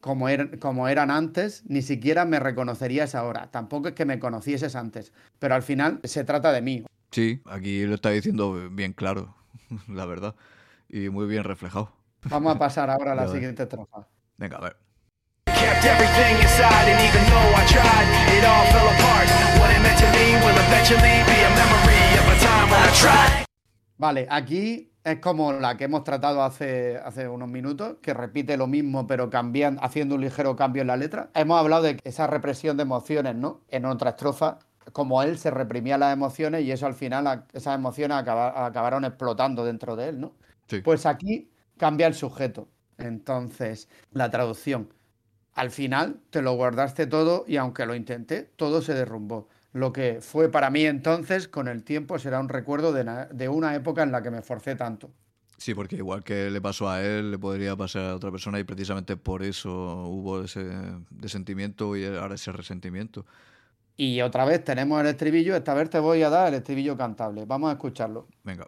como, 0.01 0.29
er, 0.29 0.59
como 0.59 0.87
eran 0.87 1.11
antes, 1.11 1.63
ni 1.67 1.81
siquiera 1.81 2.25
me 2.25 2.39
reconocerías 2.39 3.15
ahora. 3.15 3.49
Tampoco 3.51 3.89
es 3.89 3.93
que 3.93 4.05
me 4.05 4.19
conocieses 4.19 4.75
antes. 4.75 5.13
Pero 5.39 5.55
al 5.55 5.63
final 5.63 5.99
se 6.03 6.23
trata 6.23 6.51
de 6.51 6.61
mí. 6.61 6.85
Sí, 7.11 7.41
aquí 7.45 7.85
lo 7.85 7.95
está 7.95 8.09
diciendo 8.09 8.69
bien 8.71 8.93
claro, 8.93 9.35
la 9.87 10.05
verdad 10.05 10.35
y 10.89 11.09
muy 11.09 11.27
bien 11.27 11.43
reflejado. 11.43 11.91
Vamos 12.29 12.55
a 12.55 12.59
pasar 12.59 12.89
ahora 12.89 13.13
a 13.13 13.15
la 13.15 13.27
siguiente 13.31 13.63
estrofa. 13.63 14.07
Venga, 14.37 14.57
a 14.57 14.61
ver. 14.61 14.77
Vale, 23.97 24.27
aquí 24.29 24.91
es 25.03 25.19
como 25.19 25.53
la 25.53 25.77
que 25.77 25.85
hemos 25.85 26.03
tratado 26.03 26.43
hace, 26.43 26.97
hace 26.97 27.27
unos 27.27 27.47
minutos, 27.47 27.97
que 28.01 28.13
repite 28.13 28.57
lo 28.57 28.67
mismo 28.67 29.07
pero 29.07 29.29
cambian, 29.29 29.77
haciendo 29.81 30.15
un 30.15 30.21
ligero 30.21 30.55
cambio 30.55 30.81
en 30.81 30.87
la 30.87 30.97
letra. 30.97 31.29
Hemos 31.33 31.59
hablado 31.59 31.83
de 31.83 31.97
esa 32.03 32.27
represión 32.27 32.75
de 32.77 32.83
emociones, 32.83 33.35
¿no? 33.35 33.61
En 33.69 33.85
otra 33.85 34.11
estrofa, 34.11 34.59
como 34.91 35.21
él 35.23 35.37
se 35.37 35.51
reprimía 35.51 35.97
las 35.97 36.13
emociones 36.13 36.63
y 36.63 36.71
eso 36.71 36.87
al 36.87 36.95
final, 36.95 37.45
esas 37.53 37.75
emociones 37.75 38.17
acabaron 38.17 39.05
explotando 39.05 39.63
dentro 39.63 39.95
de 39.95 40.09
él, 40.09 40.19
¿no? 40.19 40.33
Pues 40.83 41.05
aquí 41.05 41.49
cambia 41.77 42.07
el 42.07 42.13
sujeto. 42.13 42.67
Entonces, 42.97 43.89
la 44.11 44.29
traducción. 44.29 44.93
Al 45.53 45.71
final 45.71 46.19
te 46.29 46.41
lo 46.41 46.53
guardaste 46.53 47.07
todo 47.07 47.45
y 47.47 47.57
aunque 47.57 47.85
lo 47.85 47.95
intenté, 47.95 48.43
todo 48.55 48.81
se 48.81 48.93
derrumbó. 48.93 49.47
Lo 49.71 49.91
que 49.91 50.19
fue 50.21 50.49
para 50.49 50.69
mí 50.69 50.85
entonces, 50.85 51.47
con 51.47 51.67
el 51.67 51.83
tiempo, 51.83 52.17
será 52.17 52.39
un 52.39 52.49
recuerdo 52.49 52.93
de, 52.93 53.49
una 53.49 53.75
época 53.75 54.03
en 54.03 54.11
la 54.11 54.21
que 54.21 54.31
me 54.31 54.41
forcé 54.41 54.75
tanto. 54.75 55.11
Sí, 55.57 55.73
porque 55.73 55.97
igual 55.97 56.23
que 56.23 56.49
le 56.49 56.61
pasó 56.61 56.89
a 56.89 57.01
él, 57.01 57.31
le 57.31 57.39
podría 57.39 57.75
pasar 57.75 58.03
a 58.03 58.15
otra 58.15 58.31
persona 58.31 58.59
y 58.59 58.63
precisamente 58.65 59.15
por 59.15 59.43
eso 59.43 60.05
hubo 60.07 60.43
ese 60.43 60.65
sentimiento 61.27 61.95
y 61.95 62.05
ahora 62.05 62.35
ese 62.35 62.51
resentimiento. 62.51 63.25
Y 63.97 64.21
otra 64.21 64.43
vez 64.43 64.63
tenemos 64.63 64.99
el 64.99 65.07
estribillo, 65.07 65.55
esta 65.55 65.73
vez 65.73 65.89
te 65.89 65.99
voy 65.99 66.21
a 66.23 66.29
dar 66.29 66.49
el 66.49 66.55
estribillo 66.55 66.97
cantable. 66.97 67.45
Vamos 67.45 67.69
a 67.69 67.73
escucharlo. 67.73 68.27
Venga. 68.43 68.67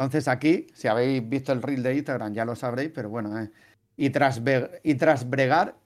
Entonces 0.00 0.28
aquí, 0.28 0.66
si 0.74 0.88
habéis 0.88 1.28
visto 1.28 1.52
el 1.52 1.60
reel 1.60 1.82
de 1.82 1.94
Instagram 1.94 2.32
ya 2.32 2.46
lo 2.46 2.56
sabréis, 2.56 2.90
pero 2.94 3.10
bueno, 3.10 3.38
eh. 3.38 3.50
y, 3.96 4.08
tras 4.08 4.40
y 4.82 4.94
tras 4.94 5.28
bregar 5.28 5.76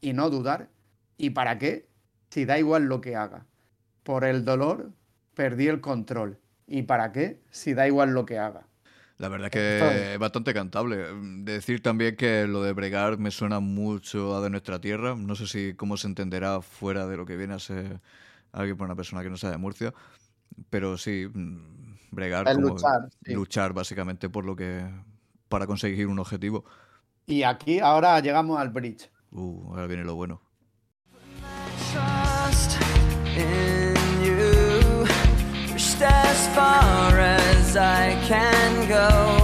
y 0.00 0.14
no 0.14 0.30
dudar, 0.30 0.70
¿y 1.18 1.30
para 1.30 1.58
qué? 1.58 1.86
Si 2.30 2.44
da 2.44 2.58
igual 2.58 2.84
lo 2.84 3.00
que 3.00 3.16
haga. 3.16 3.46
Por 4.02 4.24
el 4.24 4.44
dolor 4.44 4.92
perdí 5.34 5.68
el 5.68 5.80
control. 5.80 6.38
¿Y 6.66 6.82
para 6.82 7.12
qué? 7.12 7.40
Si 7.50 7.74
da 7.74 7.86
igual 7.86 8.10
lo 8.10 8.26
que 8.26 8.38
haga. 8.38 8.66
La 9.18 9.28
verdad 9.28 9.50
que 9.50 10.12
es 10.12 10.18
bastante 10.18 10.54
cantable. 10.54 11.06
Decir 11.42 11.82
también 11.82 12.14
que 12.16 12.46
lo 12.46 12.62
de 12.62 12.72
bregar 12.72 13.18
me 13.18 13.30
suena 13.30 13.58
mucho 13.58 14.36
a 14.36 14.40
de 14.40 14.50
nuestra 14.50 14.80
tierra. 14.80 15.16
No 15.16 15.34
sé 15.34 15.46
si 15.48 15.74
cómo 15.74 15.96
se 15.96 16.06
entenderá 16.06 16.60
fuera 16.60 17.06
de 17.06 17.16
lo 17.16 17.26
que 17.26 17.36
viene 17.36 17.54
a 17.54 17.58
ser 17.58 18.00
alguien 18.52 18.76
por 18.76 18.84
una 18.84 18.94
persona 18.94 19.22
que 19.22 19.30
no 19.30 19.36
sea 19.36 19.50
de 19.50 19.58
Murcia. 19.58 19.92
Pero 20.70 20.96
sí, 20.98 21.26
mm, 21.32 21.96
bregar 22.12 22.44
como 22.44 22.68
luchar, 22.68 23.08
luchar 23.24 23.72
básicamente 23.72 24.28
por 24.28 24.44
lo 24.44 24.54
que 24.54 24.88
para 25.48 25.66
conseguir 25.66 26.06
un 26.06 26.18
objetivo. 26.20 26.64
Y 27.26 27.42
aquí 27.42 27.80
ahora 27.80 28.20
llegamos 28.20 28.58
al 28.58 28.70
bridge. 28.70 29.10
Uh, 29.32 29.70
ahora 29.70 29.86
viene 29.86 30.04
lo 30.04 30.14
bueno. 30.14 30.40
in 33.38 34.24
you, 34.24 35.06
pushed 35.70 36.02
as 36.02 36.48
far 36.54 37.18
as 37.18 37.76
I 37.76 38.14
can 38.26 38.88
go. 38.88 39.37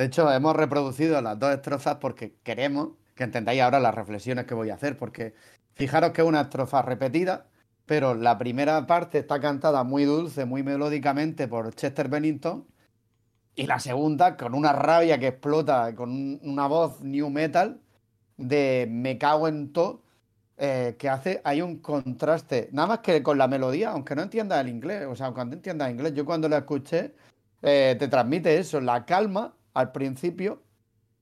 De 0.00 0.06
hecho, 0.06 0.32
hemos 0.32 0.56
reproducido 0.56 1.20
las 1.20 1.38
dos 1.38 1.52
estrofas 1.52 1.96
porque 1.96 2.34
queremos 2.42 2.92
que 3.14 3.24
entendáis 3.24 3.60
ahora 3.60 3.80
las 3.80 3.94
reflexiones 3.94 4.46
que 4.46 4.54
voy 4.54 4.70
a 4.70 4.74
hacer, 4.76 4.96
porque 4.96 5.34
fijaros 5.74 6.12
que 6.12 6.22
es 6.22 6.26
una 6.26 6.40
estrofa 6.40 6.80
repetida, 6.80 7.48
pero 7.84 8.14
la 8.14 8.38
primera 8.38 8.86
parte 8.86 9.18
está 9.18 9.42
cantada 9.42 9.84
muy 9.84 10.06
dulce, 10.06 10.46
muy 10.46 10.62
melódicamente 10.62 11.48
por 11.48 11.74
Chester 11.74 12.08
Bennington, 12.08 12.66
y 13.54 13.66
la 13.66 13.78
segunda 13.78 14.38
con 14.38 14.54
una 14.54 14.72
rabia 14.72 15.18
que 15.18 15.26
explota, 15.26 15.94
con 15.94 16.40
una 16.44 16.66
voz 16.66 17.02
new 17.02 17.28
metal 17.28 17.82
de 18.38 18.88
me 18.90 19.18
cago 19.18 19.48
en 19.48 19.70
todo, 19.70 20.02
eh, 20.56 20.96
que 20.98 21.10
hace, 21.10 21.42
hay 21.44 21.60
un 21.60 21.76
contraste, 21.80 22.70
nada 22.72 22.88
más 22.88 22.98
que 23.00 23.22
con 23.22 23.36
la 23.36 23.48
melodía, 23.48 23.90
aunque 23.90 24.16
no 24.16 24.22
entiendas 24.22 24.62
el 24.62 24.70
inglés, 24.70 25.06
o 25.06 25.14
sea, 25.14 25.26
aunque 25.26 25.44
no 25.44 25.52
entiendas 25.52 25.88
el 25.88 25.96
inglés, 25.96 26.14
yo 26.14 26.24
cuando 26.24 26.48
la 26.48 26.56
escuché, 26.56 27.14
eh, 27.60 27.96
te 27.98 28.08
transmite 28.08 28.56
eso, 28.56 28.80
la 28.80 29.04
calma 29.04 29.56
al 29.74 29.92
principio, 29.92 30.62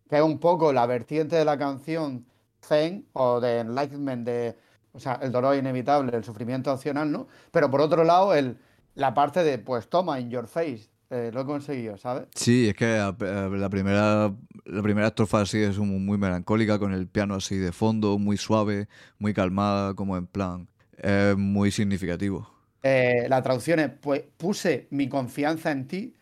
que 0.09 0.17
es 0.17 0.23
un 0.23 0.39
poco 0.39 0.73
la 0.73 0.87
vertiente 0.87 1.37
de 1.37 1.45
la 1.45 1.59
canción 1.59 2.27
Zen 2.63 3.07
o 3.13 3.41
de 3.41 3.61
Enlightenment, 3.61 4.27
de, 4.27 4.57
o 4.93 5.01
sea, 5.01 5.19
el 5.23 5.33
dolor 5.33 5.57
inevitable, 5.57 6.17
el 6.17 6.25
sufrimiento 6.25 6.73
opcional, 6.73 7.11
¿no? 7.11 7.29
Pero 7.51 7.71
por 7.71 7.81
otro 7.81 8.05
lado, 8.05 8.35
el, 8.35 8.59
la 8.95 9.15
parte 9.15 9.45
de, 9.45 9.59
pues 9.59 9.89
toma, 9.89 10.21
in 10.21 10.31
your 10.31 10.47
face, 10.47 10.89
eh, 11.11 11.31
lo 11.33 11.43
he 11.43 11.45
conseguido, 11.45 11.97
¿sabes? 11.97 12.27
Sí, 12.35 12.69
es 12.69 12.75
que 12.75 12.97
la 12.97 13.69
primera, 13.71 14.35
la 14.65 14.83
primera 14.83 15.07
estrofa 15.09 15.43
así 15.43 15.63
es 15.63 15.79
muy 15.79 16.19
melancólica, 16.19 16.79
con 16.79 16.93
el 16.93 17.07
piano 17.07 17.35
así 17.35 17.57
de 17.57 17.73
fondo, 17.73 18.19
muy 18.19 18.37
suave, 18.37 18.89
muy 19.19 19.33
calmada, 19.33 19.95
como 19.95 20.17
en 20.17 20.27
plan, 20.27 20.69
es 20.97 21.37
muy 21.37 21.71
significativo. 21.71 22.51
Eh, 22.83 23.27
la 23.29 23.43
traducción 23.43 23.81
es, 23.81 23.91
pues 24.01 24.23
puse 24.37 24.87
mi 24.91 25.09
confianza 25.09 25.71
en 25.71 25.89
ti, 25.89 26.15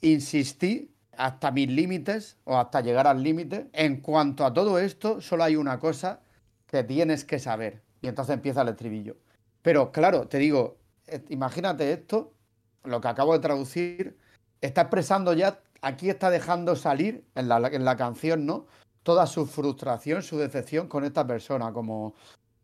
insistí 0.00 0.92
hasta 1.18 1.50
mis 1.50 1.68
límites 1.68 2.38
o 2.44 2.56
hasta 2.56 2.80
llegar 2.80 3.06
al 3.06 3.22
límite. 3.22 3.68
En 3.72 4.00
cuanto 4.00 4.46
a 4.46 4.54
todo 4.54 4.78
esto, 4.78 5.20
solo 5.20 5.44
hay 5.44 5.56
una 5.56 5.78
cosa 5.78 6.20
que 6.66 6.84
tienes 6.84 7.24
que 7.24 7.40
saber. 7.40 7.82
Y 8.00 8.06
entonces 8.06 8.34
empieza 8.34 8.62
el 8.62 8.68
estribillo. 8.68 9.16
Pero 9.60 9.90
claro, 9.90 10.28
te 10.28 10.38
digo, 10.38 10.78
eh, 11.08 11.24
imagínate 11.28 11.92
esto, 11.92 12.32
lo 12.84 13.00
que 13.00 13.08
acabo 13.08 13.32
de 13.32 13.40
traducir, 13.40 14.16
está 14.60 14.82
expresando 14.82 15.32
ya, 15.32 15.60
aquí 15.82 16.08
está 16.08 16.30
dejando 16.30 16.76
salir 16.76 17.24
en 17.34 17.48
la, 17.48 17.58
en 17.68 17.84
la 17.84 17.96
canción, 17.96 18.46
¿no? 18.46 18.66
Toda 19.02 19.26
su 19.26 19.46
frustración, 19.46 20.22
su 20.22 20.38
decepción 20.38 20.86
con 20.86 21.04
esta 21.04 21.26
persona, 21.26 21.72
como, 21.72 22.14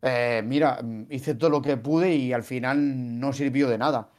eh, 0.01 0.41
mira, 0.45 0.79
mm, 0.81 1.07
hice 1.09 1.35
todo 1.35 1.49
lo 1.49 1.61
que 1.61 1.75
pude 1.75 2.15
y 2.15 2.31
al 2.31 2.43
final 2.43 3.19
no 3.19 3.33
sirvió 3.33 3.67
de 3.67 3.77
nada. 3.77 4.09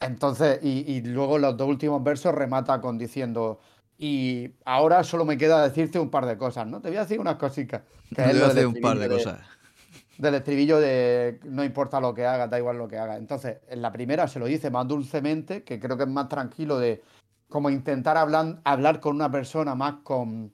Entonces, 0.00 0.58
y, 0.62 1.00
luego 1.02 1.38
los 1.38 1.56
dos 1.56 1.68
últimos 1.68 2.02
versos 2.02 2.34
remata 2.34 2.80
con 2.80 2.98
diciendo, 2.98 3.60
y 3.98 4.50
ahora 4.64 5.02
solo 5.04 5.24
me 5.24 5.38
queda 5.38 5.66
decirte 5.66 5.98
un 5.98 6.10
par 6.10 6.26
de 6.26 6.36
cosas, 6.36 6.66
¿no? 6.66 6.80
Te 6.80 6.88
voy 6.88 6.98
a 6.98 7.02
decir 7.02 7.18
unas 7.18 7.36
cositas. 7.36 7.82
Te 8.14 8.22
voy 8.22 8.42
a 8.42 8.48
decir 8.48 8.66
un 8.66 8.80
par 8.80 8.98
de, 8.98 9.08
cosas. 9.08 9.40
Del 10.18 10.34
estribillo 10.34 10.78
de 10.78 11.40
no 11.44 11.64
importa 11.64 12.00
lo 12.00 12.14
que 12.14 12.26
haga, 12.26 12.46
da 12.46 12.58
igual 12.58 12.76
lo 12.76 12.88
que 12.88 12.98
haga. 12.98 13.16
Entonces, 13.16 13.58
en 13.68 13.80
la 13.80 13.90
primera 13.90 14.28
se 14.28 14.38
lo 14.38 14.46
dice 14.46 14.70
más 14.70 14.86
dulcemente, 14.86 15.64
que 15.64 15.80
creo 15.80 15.96
que 15.96 16.02
es 16.02 16.10
más 16.10 16.28
tranquilo 16.28 16.78
de 16.78 17.02
como 17.48 17.70
intentar 17.70 18.16
hablar, 18.16 18.60
hablar 18.64 19.00
con 19.00 19.16
una 19.16 19.30
persona 19.30 19.74
más 19.74 19.96
con, 20.02 20.52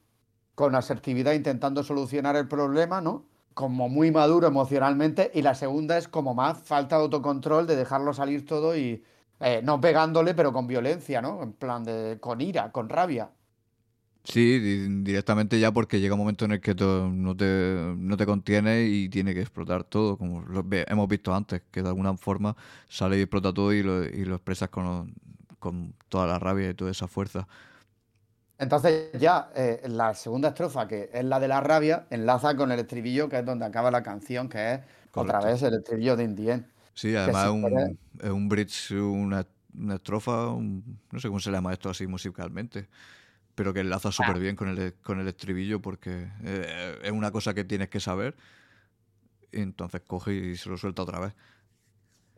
con 0.55 0.75
asertividad, 0.77 1.33
intentando 1.33 1.83
solucionar 1.83 2.37
el 2.37 2.47
problema, 2.47 3.01
¿no? 3.01 3.25
Como 3.55 3.89
muy 3.89 4.13
maduro 4.13 4.47
emocionalmente. 4.47 5.33
Y 5.35 5.43
la 5.43 5.55
segunda 5.57 5.99
es 5.99 6.07
como 6.07 6.35
más 6.35 6.59
falta 6.59 6.97
de 6.97 7.03
autocontrol, 7.03 7.67
de 7.67 7.77
dejarlo 7.77 8.15
salir 8.15 8.47
todo 8.47 8.77
y 8.77 9.03
eh, 9.43 9.61
no 9.63 9.81
pegándole, 9.81 10.35
pero 10.35 10.53
con 10.53 10.67
violencia, 10.67 11.21
¿no? 11.21 11.43
En 11.43 11.53
plan 11.53 11.85
de 11.85 12.19
con 12.21 12.41
ira, 12.41 12.71
con 12.71 12.89
rabia. 12.89 13.31
Sí, 14.25 14.61
directamente 15.03 15.59
ya 15.59 15.73
porque 15.73 15.99
llega 15.99 16.15
un 16.15 16.21
momento 16.21 16.45
en 16.45 16.53
el 16.53 16.61
que 16.61 16.75
no, 16.77 17.37
te, 17.37 17.93
no 17.97 18.17
te 18.17 18.25
contiene 18.25 18.85
y 18.85 19.09
tiene 19.09 19.35
que 19.35 19.41
explotar 19.41 19.83
todo, 19.83 20.17
como 20.17 20.43
lo 20.43 20.65
hemos 20.71 21.09
visto 21.09 21.35
antes, 21.35 21.63
que 21.73 21.83
de 21.83 21.89
alguna 21.89 22.17
forma 22.17 22.57
sale 22.89 23.19
y 23.19 23.23
explota 23.23 23.53
todo 23.53 23.73
y 23.73 23.83
lo, 23.83 24.05
y 24.05 24.25
lo 24.25 24.37
expresas 24.37 24.69
con, 24.69 25.13
con, 25.59 25.95
toda 26.09 26.29
la 26.29 26.39
rabia 26.39 26.71
y 26.71 26.75
toda 26.75 26.93
esa 26.93 27.09
fuerza. 27.09 27.49
Entonces 28.59 29.11
ya 29.19 29.51
eh, 29.57 29.83
la 29.89 30.15
segunda 30.15 30.51
estrofa, 30.51 30.87
que 30.87 31.11
es 31.13 31.25
la 31.25 31.41
de 31.41 31.49
la 31.49 31.61
rabia, 31.61 32.07
enlaza 32.11 32.55
con 32.57 32.71
el 32.71 32.79
estribillo, 32.79 33.29
que 33.29 33.41
es 33.41 33.45
donde 33.45 33.65
acaba 33.65 33.91
la 33.91 34.05
canción, 34.05 34.49
que 34.49 34.75
es 34.75 34.81
otra 35.15 35.41
vez 35.41 35.63
el 35.63 35.75
estribillo 35.75 36.15
de 36.15 36.25
Indien. 36.25 36.72
Sí, 36.95 37.17
además 37.17 37.47
es 38.21 38.31
un, 38.31 38.49
bridge, 38.49 38.93
una, 38.93 39.47
estrofa, 39.95 40.55
no 40.59 41.19
sé 41.19 41.29
cómo 41.29 41.41
se 41.41 41.51
llama 41.51 41.73
esto 41.73 41.89
así 41.89 42.07
musicalmente, 42.07 42.89
pero 43.55 43.73
que 43.73 43.81
enlaza 43.81 44.11
ah. 44.11 44.13
súper 44.13 44.39
bien 44.39 44.57
con 44.57 44.69
el, 44.69 44.95
con 45.03 45.21
el 45.21 45.29
estribillo 45.29 45.81
porque 45.81 46.29
eh, 46.45 46.99
es 47.03 47.11
una 47.11 47.31
cosa 47.31 47.55
que 47.55 47.65
tienes 47.65 47.89
que 47.89 48.01
saber 48.01 48.37
y 49.51 49.61
entonces 49.61 50.03
coge 50.07 50.35
y 50.35 50.57
se 50.57 50.69
lo 50.69 50.77
suelta 50.77 51.03
otra 51.03 51.21
vez. 51.21 51.35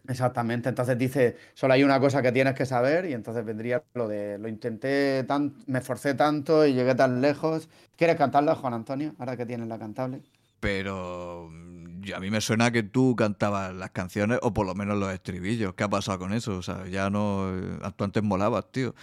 Exactamente, 0.07 0.69
entonces 0.69 0.99
dice, 0.99 1.37
solo 1.55 1.73
hay 1.73 1.83
una 1.83 1.99
cosa 1.99 2.21
que 2.21 2.31
tienes 2.31 2.55
que 2.55 2.67
saber 2.67 3.07
y 3.07 3.15
entonces 3.15 3.43
vendría 3.43 3.83
lo 3.95 4.07
de, 4.07 4.37
lo 4.39 4.49
intenté, 4.49 5.25
tan, 5.25 5.55
me 5.67 5.79
esforcé 5.79 6.13
tanto 6.13 6.67
y 6.67 6.75
llegué 6.75 6.95
tan 6.95 7.23
lejos. 7.23 7.71
¿Quieres 7.97 8.17
cantarla, 8.17 8.55
Juan 8.55 8.75
Antonio, 8.75 9.15
ahora 9.19 9.35
que 9.35 9.47
tienes 9.47 9.67
la 9.67 9.79
cantable? 9.79 10.21
Pero 10.61 11.51
a 12.13 12.21
mí 12.21 12.31
me 12.31 12.41
suena 12.41 12.71
que 12.71 12.83
tú 12.83 13.17
cantabas 13.17 13.75
las 13.75 13.91
canciones 13.91 14.39
o 14.43 14.53
por 14.53 14.67
lo 14.67 14.75
menos 14.75 14.99
los 14.99 15.13
estribillos. 15.13 15.75
¿Qué 15.75 15.85
ha 15.85 15.89
pasado 15.89 16.19
con 16.19 16.33
eso? 16.33 16.59
O 16.59 16.63
sea, 16.63 16.87
ya 16.87 17.11
no. 17.11 17.53
Tú 17.97 18.05
antes 18.05 18.23
molabas, 18.23 18.71
tío. 18.71 18.95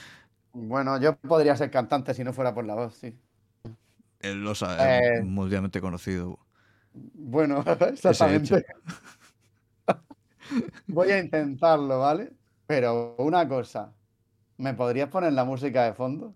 Bueno, 0.53 0.99
yo 0.99 1.15
podría 1.15 1.55
ser 1.55 1.71
cantante 1.71 2.13
si 2.13 2.23
no 2.23 2.33
fuera 2.33 2.53
por 2.53 2.65
la 2.65 2.75
voz, 2.75 2.95
sí. 2.95 3.17
Él 4.19 4.43
lo 4.43 4.53
sabe, 4.53 4.97
es 4.97 5.19
eh, 5.19 5.23
mundialmente 5.23 5.81
conocido. 5.81 6.37
Bueno, 6.93 7.63
exactamente. 7.93 8.65
Voy 10.87 11.11
a 11.11 11.19
intentarlo, 11.19 11.99
¿vale? 11.99 12.33
Pero 12.67 13.15
una 13.17 13.47
cosa, 13.47 13.93
¿me 14.57 14.73
podrías 14.73 15.09
poner 15.09 15.33
la 15.33 15.45
música 15.45 15.85
de 15.85 15.93
fondo? 15.93 16.35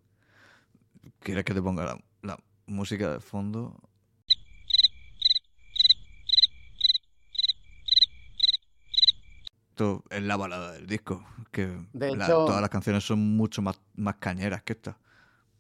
¿Quieres 1.19 1.43
que 1.43 1.54
te 1.54 1.62
ponga 1.62 1.97
la 2.21 2.38
música 2.65 3.12
de 3.12 3.19
fondo? 3.19 3.75
Es 10.09 10.23
la 10.23 10.38
balada 10.38 10.71
del 10.73 10.88
disco. 10.88 11.23
Que 11.51 11.69
todas 12.27 12.61
las 12.61 12.69
canciones 12.69 13.03
son 13.03 13.38
mucho 13.38 13.61
más, 13.61 13.79
más 13.95 14.15
cañeras 14.15 14.63
que 14.63 14.73
esta. 14.73 14.97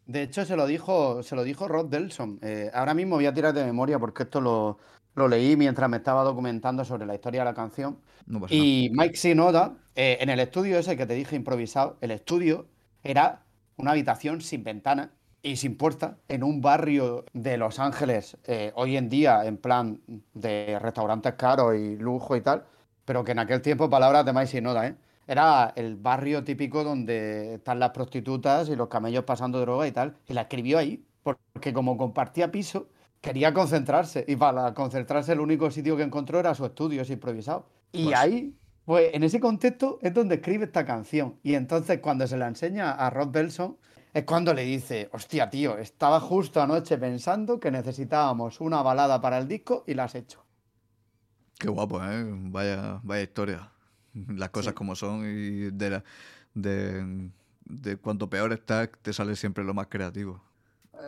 De 0.05 0.21
hecho, 0.21 0.45
se 0.45 0.55
lo 0.55 0.67
dijo, 0.67 1.23
se 1.23 1.35
lo 1.35 1.43
dijo 1.43 1.67
Rod 1.67 1.87
Delson. 1.87 2.39
Eh, 2.41 2.69
ahora 2.73 2.93
mismo 2.93 3.15
voy 3.15 3.25
a 3.25 3.33
tirar 3.33 3.53
de 3.53 3.65
memoria 3.65 3.97
porque 3.97 4.23
esto 4.23 4.39
lo, 4.39 4.77
lo, 5.15 5.27
leí 5.27 5.55
mientras 5.55 5.89
me 5.89 5.97
estaba 5.97 6.23
documentando 6.23 6.85
sobre 6.85 7.05
la 7.05 7.15
historia 7.15 7.41
de 7.41 7.45
la 7.45 7.53
canción. 7.55 7.99
y 8.49 8.89
Mike 8.93 9.15
Sinoda, 9.15 9.77
eh, 9.95 10.17
en 10.19 10.29
el 10.29 10.39
estudio 10.39 10.77
ese 10.77 10.95
que 10.95 11.05
te 11.05 11.15
dije 11.15 11.35
improvisado, 11.35 11.97
el 12.01 12.11
estudio 12.11 12.67
era 13.03 13.45
una 13.77 13.91
habitación 13.91 14.41
sin 14.41 14.63
ventana 14.63 15.11
y 15.41 15.57
sin 15.57 15.77
puerta 15.77 16.17
en 16.27 16.43
un 16.43 16.61
barrio 16.61 17.25
de 17.33 17.57
Los 17.57 17.79
Ángeles, 17.79 18.37
eh, 18.45 18.71
hoy 18.75 18.97
en 18.97 19.09
día 19.09 19.45
en 19.45 19.57
plan 19.57 20.01
de 20.33 20.79
restaurantes 20.79 21.33
caros 21.35 21.75
y 21.75 21.97
lujo 21.97 22.35
y 22.35 22.41
tal, 22.41 22.65
pero 23.05 23.23
que 23.23 23.31
en 23.31 23.39
aquel 23.39 23.61
tiempo, 23.61 23.89
palabras 23.89 24.25
de 24.25 24.33
más 24.33 24.53
y 24.53 24.61
Noda, 24.61 24.87
¿eh? 24.87 24.95
Era 25.27 25.73
el 25.75 25.95
barrio 25.95 26.43
típico 26.43 26.83
donde 26.83 27.55
están 27.55 27.79
las 27.79 27.89
prostitutas 27.91 28.69
y 28.69 28.75
los 28.75 28.89
camellos 28.89 29.23
pasando 29.23 29.59
droga 29.59 29.87
y 29.87 29.91
tal. 29.91 30.17
Y 30.27 30.33
la 30.33 30.41
escribió 30.41 30.77
ahí, 30.77 31.03
porque 31.23 31.73
como 31.73 31.97
compartía 31.97 32.51
piso, 32.51 32.89
quería 33.21 33.53
concentrarse. 33.53 34.23
Y 34.27 34.35
para 34.35 34.73
concentrarse, 34.75 35.31
el 35.33 35.39
único 35.39 35.71
sitio 35.71 35.97
que 35.97 36.03
encontró 36.03 36.39
era 36.39 36.53
su 36.53 36.65
estudio, 36.65 37.01
es 37.01 37.09
improvisado. 37.09 37.67
Y 37.91 38.05
pues 38.05 38.17
ahí, 38.17 38.55
pues 38.85 39.15
en 39.15 39.23
ese 39.23 39.39
contexto 39.39 39.97
es 40.03 40.13
donde 40.13 40.35
escribe 40.35 40.65
esta 40.65 40.85
canción. 40.85 41.39
Y 41.41 41.55
entonces, 41.55 41.99
cuando 41.99 42.27
se 42.27 42.37
la 42.37 42.47
enseña 42.47 42.91
a 42.91 43.09
Rod 43.09 43.29
Belson, 43.29 43.77
es 44.13 44.23
cuando 44.25 44.53
le 44.53 44.63
dice, 44.63 45.09
hostia, 45.11 45.49
tío, 45.49 45.77
estaba 45.77 46.19
justo 46.19 46.61
anoche 46.61 46.97
pensando 46.99 47.59
que 47.59 47.71
necesitábamos 47.71 48.61
una 48.61 48.81
balada 48.83 49.19
para 49.19 49.39
el 49.39 49.47
disco 49.47 49.83
y 49.87 49.95
la 49.95 50.03
has 50.05 50.15
hecho. 50.15 50.44
Qué 51.57 51.69
guapo, 51.69 52.03
¿eh? 52.03 52.25
Vaya, 52.27 52.99
vaya 53.03 53.23
historia. 53.23 53.71
Las 54.13 54.49
cosas 54.49 54.73
como 54.73 54.95
son 54.95 55.25
y 55.25 55.71
de, 55.71 56.01
de, 56.53 57.29
de 57.65 57.97
cuanto 57.97 58.29
peor 58.29 58.53
estás, 58.53 58.89
te 59.01 59.13
sale 59.13 59.35
siempre 59.35 59.63
lo 59.63 59.73
más 59.73 59.87
creativo. 59.87 60.41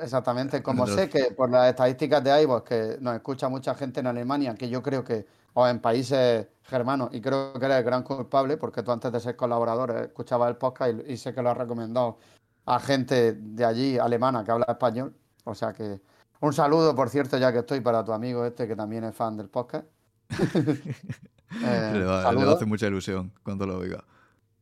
Exactamente, 0.02 0.62
como 0.62 0.86
sé 0.86 1.10
que 1.10 1.32
por 1.32 1.50
las 1.50 1.70
estadísticas 1.70 2.24
de 2.24 2.42
iVoox 2.44 2.64
que 2.64 2.98
nos 3.00 3.16
escucha 3.16 3.50
mucha 3.50 3.74
gente 3.74 4.00
en 4.02 4.08
Alemania, 4.08 4.54
que 4.56 4.70
yo 4.70 4.84
creo 4.84 5.04
que, 5.04 5.26
o 5.54 5.68
en 5.68 5.80
países 5.80 6.48
germanos, 6.64 7.10
y 7.14 7.22
creo 7.22 7.54
que 7.54 7.66
eres 7.66 7.78
el 7.78 7.84
gran 7.84 8.04
culpable, 8.04 8.58
porque 8.58 8.84
tú 8.84 8.92
antes 8.92 9.12
de 9.12 9.20
ser 9.20 9.36
colaborador 9.36 9.92
escuchabas 9.92 10.50
el 10.50 10.58
podcast 10.58 11.00
y, 11.08 11.18
sé 11.18 11.34
que 11.34 11.42
lo 11.42 11.50
has 11.50 11.58
recomendado 11.58 12.18
a 12.66 12.80
gente 12.80 13.34
de 13.34 13.66
allí, 13.66 13.98
alemana, 13.98 14.44
que 14.44 14.52
habla 14.52 14.66
español. 14.70 15.16
O 15.46 15.56
sea 15.56 15.72
que 15.72 16.02
un 16.42 16.54
saludo, 16.54 16.94
por 16.94 17.10
cierto, 17.10 17.38
ya 17.38 17.52
que 17.52 17.60
estoy 17.60 17.80
para 17.80 18.04
tu 18.04 18.12
amigo 18.12 18.46
este, 18.46 18.68
que 18.68 18.76
también 18.76 19.06
es 19.06 19.16
fan 19.16 19.38
del 19.38 19.50
podcast. 19.50 19.86
Eh, 21.50 21.92
le, 21.94 22.04
va, 22.04 22.30
le, 22.34 22.66
mucha 22.66 22.88
ilusión 22.88 23.32
cuando 23.42 23.66
lo 23.66 23.78
oiga. 23.78 24.04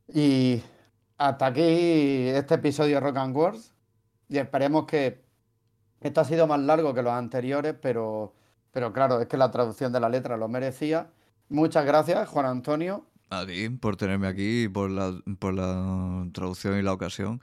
Y 0.06 0.62
hasta 1.18 1.46
aquí 1.46 2.28
este 2.28 2.54
episodio 2.54 2.94
de 2.94 3.00
Rock 3.00 3.16
and 3.16 3.36
Wars. 3.36 3.74
Y 4.28 4.38
esperemos 4.38 4.86
que 4.86 5.20
esto 6.00 6.20
ha 6.20 6.24
sido 6.24 6.46
más 6.46 6.60
largo 6.60 6.94
que 6.94 7.02
los 7.02 7.12
anteriores, 7.12 7.74
pero, 7.82 8.34
pero 8.70 8.92
claro, 8.92 9.20
es 9.20 9.26
que 9.26 9.36
la 9.36 9.50
traducción 9.50 9.92
de 9.92 9.98
la 9.98 10.08
letra 10.08 10.36
lo 10.36 10.48
merecía. 10.48 11.10
Muchas 11.48 11.84
gracias, 11.84 12.28
Juan 12.28 12.46
Antonio. 12.46 13.04
A 13.30 13.44
ti 13.44 13.68
por 13.68 13.96
tenerme 13.96 14.28
aquí, 14.28 14.68
por 14.68 14.90
la, 14.90 15.12
por 15.38 15.54
la 15.54 16.26
traducción 16.32 16.78
y 16.78 16.82
la 16.82 16.92
ocasión. 16.92 17.40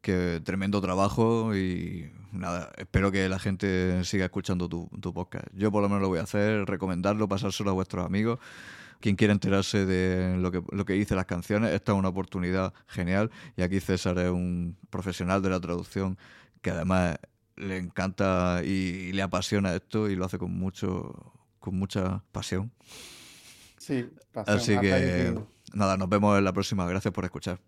Que 0.00 0.40
tremendo 0.44 0.80
trabajo 0.80 1.56
y 1.56 2.12
nada, 2.30 2.70
espero 2.76 3.10
que 3.10 3.28
la 3.28 3.38
gente 3.38 4.04
siga 4.04 4.26
escuchando 4.26 4.68
tu, 4.68 4.88
tu 5.00 5.14
podcast. 5.14 5.46
Yo 5.54 5.72
por 5.72 5.82
lo 5.82 5.88
menos 5.88 6.02
lo 6.02 6.08
voy 6.08 6.18
a 6.18 6.22
hacer, 6.24 6.66
recomendarlo, 6.66 7.26
pasárselo 7.28 7.70
a 7.70 7.74
vuestros 7.74 8.04
amigos 8.04 8.38
quien 9.04 9.16
quiera 9.16 9.34
enterarse 9.34 9.84
de 9.84 10.38
lo 10.38 10.50
que, 10.50 10.62
lo 10.70 10.86
que 10.86 10.94
dice 10.94 11.14
las 11.14 11.26
canciones, 11.26 11.74
esta 11.74 11.92
es 11.92 11.98
una 11.98 12.08
oportunidad 12.08 12.72
genial. 12.86 13.30
Y 13.54 13.60
aquí 13.60 13.78
César 13.78 14.18
es 14.18 14.30
un 14.30 14.78
profesional 14.88 15.42
de 15.42 15.50
la 15.50 15.60
traducción 15.60 16.16
que 16.62 16.70
además 16.70 17.18
le 17.56 17.76
encanta 17.76 18.62
y, 18.64 19.12
le 19.12 19.20
apasiona 19.20 19.74
esto 19.74 20.08
y 20.08 20.16
lo 20.16 20.24
hace 20.24 20.38
con 20.38 20.52
mucho 20.52 21.34
con 21.60 21.74
mucha 21.74 22.22
pasión. 22.32 22.72
Sí, 23.76 24.08
pasión. 24.32 24.56
Así 24.56 24.78
que 24.78 25.38
nada, 25.74 25.98
nos 25.98 26.08
vemos 26.08 26.38
en 26.38 26.44
la 26.44 26.54
próxima. 26.54 26.86
Gracias 26.86 27.12
por 27.12 27.26
escuchar. 27.26 27.60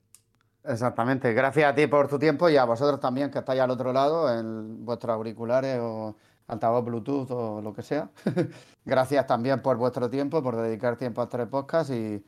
Exactamente. 0.69 1.33
Gracias 1.33 1.71
a 1.71 1.75
ti 1.75 1.87
por 1.87 2.09
tu 2.09 2.19
tiempo 2.19 2.49
y 2.49 2.57
a 2.57 2.65
vosotros 2.65 2.99
también 3.01 3.31
que 3.31 3.39
estáis 3.39 3.61
al 3.61 3.71
otro 3.71 3.93
lado 3.93 4.33
en 4.37 4.85
vuestros 4.85 5.15
auriculares 5.15 5.79
o 5.81 6.17
altavoz 6.49 6.85
Bluetooth 6.85 7.31
o 7.31 7.61
lo 7.63 7.73
que 7.73 7.83
sea. 7.83 8.11
Gracias 8.85 9.27
también 9.27 9.63
por 9.63 9.77
vuestro 9.77 10.11
tiempo, 10.11 10.43
por 10.43 10.57
dedicar 10.57 10.97
tiempo 10.97 11.21
a 11.21 11.25
este 11.25 11.47
podcast 11.47 11.91
y 11.91 12.25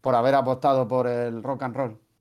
por 0.00 0.14
haber 0.14 0.34
apostado 0.34 0.88
por 0.88 1.06
el 1.06 1.42
rock 1.42 1.62
and 1.64 1.76
roll. 1.76 2.11